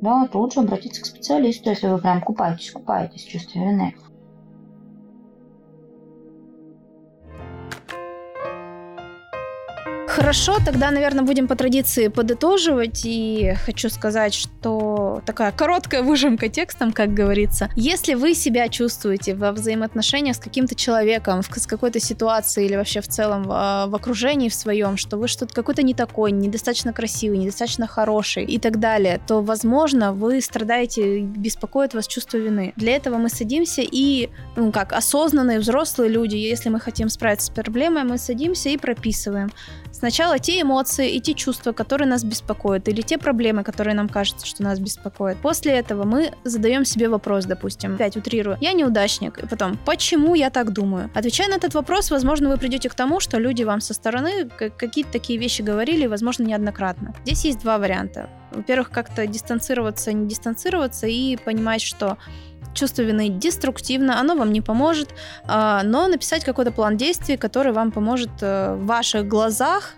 да, 0.00 0.26
то 0.26 0.40
лучше 0.40 0.58
обратиться 0.58 1.00
к 1.02 1.06
специалисту, 1.06 1.70
если 1.70 1.86
вы 1.86 1.98
прям 1.98 2.22
купаетесь, 2.22 2.72
купаетесь 2.72 3.24
в 3.24 3.28
чувстве 3.28 3.60
вины. 3.60 3.94
Хорошо, 10.10 10.56
тогда, 10.64 10.90
наверное, 10.90 11.22
будем 11.22 11.46
по 11.46 11.54
традиции 11.54 12.08
подытоживать. 12.08 13.02
И 13.04 13.54
хочу 13.64 13.88
сказать, 13.88 14.34
что 14.34 15.22
такая 15.24 15.52
короткая 15.52 16.02
выжимка 16.02 16.48
текстом, 16.48 16.90
как 16.90 17.14
говорится. 17.14 17.68
Если 17.76 18.14
вы 18.14 18.34
себя 18.34 18.68
чувствуете 18.68 19.36
во 19.36 19.52
взаимоотношениях 19.52 20.34
с 20.34 20.40
каким-то 20.40 20.74
человеком, 20.74 21.42
с 21.44 21.66
какой-то 21.66 22.00
ситуацией 22.00 22.66
или 22.66 22.74
вообще 22.74 23.00
в 23.00 23.06
целом 23.06 23.44
в, 23.44 23.52
а, 23.52 23.86
в 23.86 23.94
окружении 23.94 24.48
в 24.48 24.54
своем, 24.54 24.96
что 24.96 25.16
вы 25.16 25.28
что-то 25.28 25.54
какой-то 25.54 25.84
не 25.84 25.94
такой, 25.94 26.32
недостаточно 26.32 26.92
красивый, 26.92 27.38
недостаточно 27.38 27.86
хороший 27.86 28.44
и 28.44 28.58
так 28.58 28.80
далее, 28.80 29.20
то, 29.28 29.42
возможно, 29.42 30.12
вы 30.12 30.40
страдаете, 30.40 31.20
беспокоит 31.20 31.94
вас 31.94 32.08
чувство 32.08 32.38
вины. 32.38 32.72
Для 32.74 32.96
этого 32.96 33.16
мы 33.16 33.28
садимся 33.28 33.82
и, 33.82 34.28
ну 34.56 34.72
как, 34.72 34.92
осознанные 34.92 35.60
взрослые 35.60 36.10
люди, 36.10 36.34
если 36.34 36.68
мы 36.68 36.80
хотим 36.80 37.08
справиться 37.08 37.46
с 37.46 37.50
проблемой, 37.50 38.02
мы 38.02 38.18
садимся 38.18 38.70
и 38.70 38.76
прописываем 38.76 39.52
Сначала 40.00 40.38
те 40.38 40.62
эмоции 40.62 41.10
и 41.10 41.20
те 41.20 41.34
чувства, 41.34 41.72
которые 41.72 42.08
нас 42.08 42.24
беспокоят, 42.24 42.88
или 42.88 43.02
те 43.02 43.18
проблемы, 43.18 43.64
которые 43.64 43.94
нам 43.94 44.08
кажется, 44.08 44.46
что 44.46 44.62
нас 44.62 44.80
беспокоят. 44.80 45.36
После 45.42 45.72
этого 45.72 46.04
мы 46.04 46.32
задаем 46.42 46.86
себе 46.86 47.10
вопрос, 47.10 47.44
допустим, 47.44 47.96
опять 47.96 48.16
утрирую, 48.16 48.56
я 48.62 48.72
неудачник, 48.72 49.36
и 49.36 49.46
потом, 49.46 49.78
почему 49.84 50.34
я 50.34 50.48
так 50.48 50.72
думаю? 50.72 51.10
Отвечая 51.14 51.48
на 51.48 51.56
этот 51.56 51.74
вопрос, 51.74 52.10
возможно, 52.10 52.48
вы 52.48 52.56
придете 52.56 52.88
к 52.88 52.94
тому, 52.94 53.20
что 53.20 53.38
люди 53.38 53.62
вам 53.62 53.82
со 53.82 53.92
стороны 53.92 54.48
какие-то 54.48 55.12
такие 55.12 55.38
вещи 55.38 55.60
говорили, 55.60 56.06
возможно, 56.06 56.44
неоднократно. 56.44 57.14
Здесь 57.24 57.44
есть 57.44 57.60
два 57.60 57.76
варианта. 57.76 58.30
Во-первых, 58.52 58.90
как-то 58.90 59.26
дистанцироваться, 59.26 60.14
не 60.14 60.26
дистанцироваться 60.26 61.06
и 61.06 61.36
понимать, 61.36 61.82
что 61.82 62.16
чувство 62.74 63.02
вины 63.02 63.28
деструктивно, 63.28 64.20
оно 64.20 64.34
вам 64.36 64.52
не 64.52 64.60
поможет, 64.60 65.10
а, 65.46 65.82
но 65.82 66.06
написать 66.08 66.44
какой-то 66.44 66.72
план 66.72 66.96
действий, 66.96 67.36
который 67.36 67.72
вам 67.72 67.92
поможет 67.92 68.30
э, 68.40 68.74
в 68.74 68.86
ваших 68.86 69.26
глазах 69.26 69.94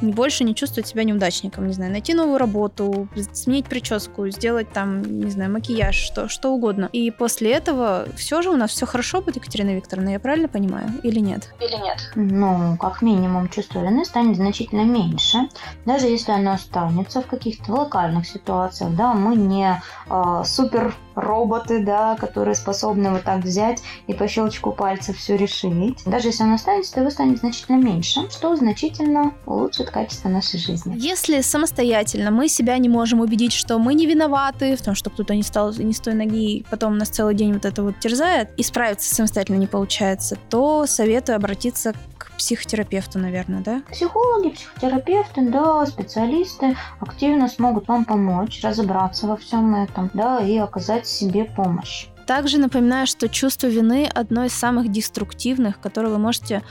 больше 0.00 0.44
не 0.44 0.54
чувствовать 0.54 0.88
себя 0.88 1.04
неудачником, 1.04 1.66
не 1.66 1.72
знаю, 1.72 1.90
найти 1.90 2.14
новую 2.14 2.38
работу, 2.38 3.08
сменить 3.32 3.66
прическу, 3.66 4.28
сделать 4.28 4.70
там, 4.72 5.02
не 5.02 5.30
знаю, 5.30 5.50
макияж, 5.52 5.96
что, 5.96 6.28
что 6.28 6.52
угодно. 6.52 6.88
И 6.92 7.10
после 7.10 7.52
этого 7.52 8.06
все 8.16 8.42
же 8.42 8.50
у 8.50 8.56
нас 8.56 8.70
все 8.70 8.86
хорошо 8.86 9.22
будет, 9.22 9.36
Екатерина 9.36 9.74
Викторовна, 9.74 10.10
я 10.10 10.20
правильно 10.20 10.48
понимаю? 10.48 10.88
Или 11.02 11.20
нет? 11.20 11.52
Или 11.60 11.76
нет? 11.82 12.10
Ну, 12.14 12.76
как 12.78 13.02
минимум, 13.02 13.48
чувство 13.48 13.80
вины 13.80 14.04
станет 14.04 14.36
значительно 14.36 14.82
меньше. 14.82 15.48
Даже 15.84 16.06
если 16.06 16.32
оно 16.32 16.52
останется 16.52 17.22
в 17.22 17.26
каких-то 17.26 17.72
локальных 17.72 18.26
ситуациях, 18.26 18.94
да, 18.94 19.14
мы 19.14 19.36
не 19.36 19.80
э, 20.10 20.42
супер 20.44 20.94
роботы, 21.16 21.82
да, 21.82 22.14
которые 22.14 22.54
способны 22.54 23.10
вот 23.10 23.24
так 23.24 23.42
взять 23.42 23.82
и 24.06 24.14
по 24.14 24.28
щелчку 24.28 24.70
пальцев 24.70 25.16
все 25.16 25.36
решить. 25.36 26.02
Даже 26.04 26.28
если 26.28 26.44
оно 26.44 26.54
останется, 26.54 26.94
то 26.94 27.00
его 27.00 27.10
станет 27.10 27.38
значительно 27.38 27.76
меньше, 27.76 28.30
что 28.30 28.54
значительно 28.54 29.32
улучшит 29.46 29.90
качество 29.90 30.28
нашей 30.28 30.60
жизни. 30.60 30.94
Если 30.96 31.40
самостоятельно 31.40 32.30
мы 32.30 32.48
себя 32.48 32.78
не 32.78 32.88
можем 32.88 33.20
убедить, 33.20 33.52
что 33.52 33.78
мы 33.78 33.94
не 33.94 34.06
виноваты 34.06 34.76
в 34.76 34.82
том, 34.82 34.94
что 34.94 35.10
кто-то 35.10 35.34
не 35.34 35.42
стал 35.42 35.72
не 35.72 35.92
с 35.92 36.00
той 36.00 36.14
ноги, 36.14 36.58
и 36.58 36.66
потом 36.70 36.98
нас 36.98 37.08
целый 37.08 37.34
день 37.34 37.54
вот 37.54 37.64
это 37.64 37.82
вот 37.82 37.98
терзает, 37.98 38.50
и 38.56 38.62
справиться 38.62 39.12
самостоятельно 39.14 39.56
не 39.56 39.66
получается, 39.66 40.36
то 40.50 40.86
советую 40.86 41.36
обратиться 41.36 41.94
психотерапевту, 42.36 43.18
наверное, 43.18 43.60
да? 43.60 43.82
Психологи, 43.90 44.50
психотерапевты, 44.50 45.50
да, 45.50 45.84
специалисты 45.86 46.76
активно 47.00 47.48
смогут 47.48 47.88
вам 47.88 48.04
помочь 48.04 48.62
разобраться 48.62 49.26
во 49.26 49.36
всем 49.36 49.74
этом, 49.74 50.10
да, 50.14 50.40
и 50.40 50.56
оказать 50.58 51.06
себе 51.06 51.44
помощь. 51.44 52.08
Также 52.26 52.58
напоминаю, 52.58 53.06
что 53.06 53.28
чувство 53.28 53.68
вины 53.68 54.10
одно 54.12 54.44
из 54.44 54.52
самых 54.52 54.90
деструктивных, 54.90 55.78
которые 55.78 56.10
вы 56.10 56.18
можете 56.18 56.62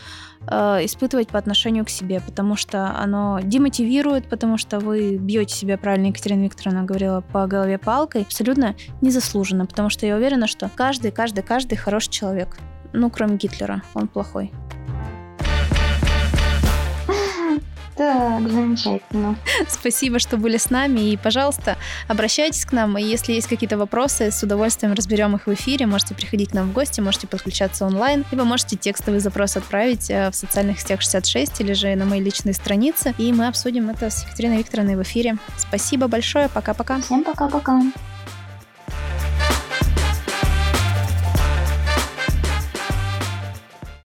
э, 0.47 0.55
испытывать 0.83 1.29
по 1.29 1.39
отношению 1.39 1.85
к 1.85 1.89
себе, 1.89 2.19
потому 2.19 2.57
что 2.57 2.93
оно 2.97 3.39
демотивирует, 3.41 4.27
потому 4.27 4.57
что 4.57 4.79
вы 4.79 5.15
бьете 5.15 5.55
себя, 5.55 5.77
правильно 5.77 6.07
Екатерина 6.07 6.43
Викторовна 6.43 6.83
говорила, 6.83 7.21
по 7.21 7.47
голове 7.47 7.77
палкой, 7.77 8.23
абсолютно 8.23 8.75
незаслуженно, 8.99 9.65
потому 9.65 9.89
что 9.89 10.05
я 10.05 10.17
уверена, 10.17 10.47
что 10.47 10.69
каждый, 10.75 11.11
каждый, 11.11 11.41
каждый 11.41 11.77
хороший 11.77 12.11
человек. 12.11 12.57
Ну, 12.91 13.09
кроме 13.09 13.37
Гитлера, 13.37 13.81
он 13.93 14.09
плохой. 14.09 14.51
Так, 17.95 18.49
замечательно. 18.49 19.37
Спасибо, 19.69 20.19
что 20.19 20.37
были 20.37 20.57
с 20.57 20.69
нами. 20.69 21.11
И, 21.11 21.17
пожалуйста, 21.17 21.77
обращайтесь 22.07 22.65
к 22.65 22.73
нам. 22.73 22.97
И 22.97 23.03
если 23.03 23.33
есть 23.33 23.47
какие-то 23.47 23.77
вопросы, 23.77 24.31
с 24.31 24.43
удовольствием 24.43 24.93
разберем 24.93 25.35
их 25.35 25.47
в 25.47 25.53
эфире. 25.53 25.85
Можете 25.85 26.13
приходить 26.13 26.49
к 26.49 26.53
нам 26.53 26.69
в 26.69 26.73
гости, 26.73 26.99
можете 26.99 27.27
подключаться 27.27 27.85
онлайн, 27.85 28.25
либо 28.31 28.43
можете 28.43 28.75
текстовый 28.75 29.19
запрос 29.19 29.55
отправить 29.55 30.09
э, 30.09 30.29
в 30.29 30.35
социальных 30.35 30.79
сетях 30.79 31.01
66 31.01 31.61
или 31.61 31.73
же 31.73 31.95
на 31.95 32.05
моей 32.05 32.21
личной 32.21 32.53
странице. 32.53 33.13
И 33.17 33.31
мы 33.31 33.47
обсудим 33.47 33.89
это 33.89 34.09
с 34.09 34.23
Екатериной 34.23 34.57
Викторовной 34.57 34.95
в 34.95 35.01
эфире. 35.03 35.37
Спасибо 35.57 36.07
большое. 36.07 36.49
Пока-пока. 36.49 36.99
Всем 37.01 37.23
пока-пока. 37.23 37.81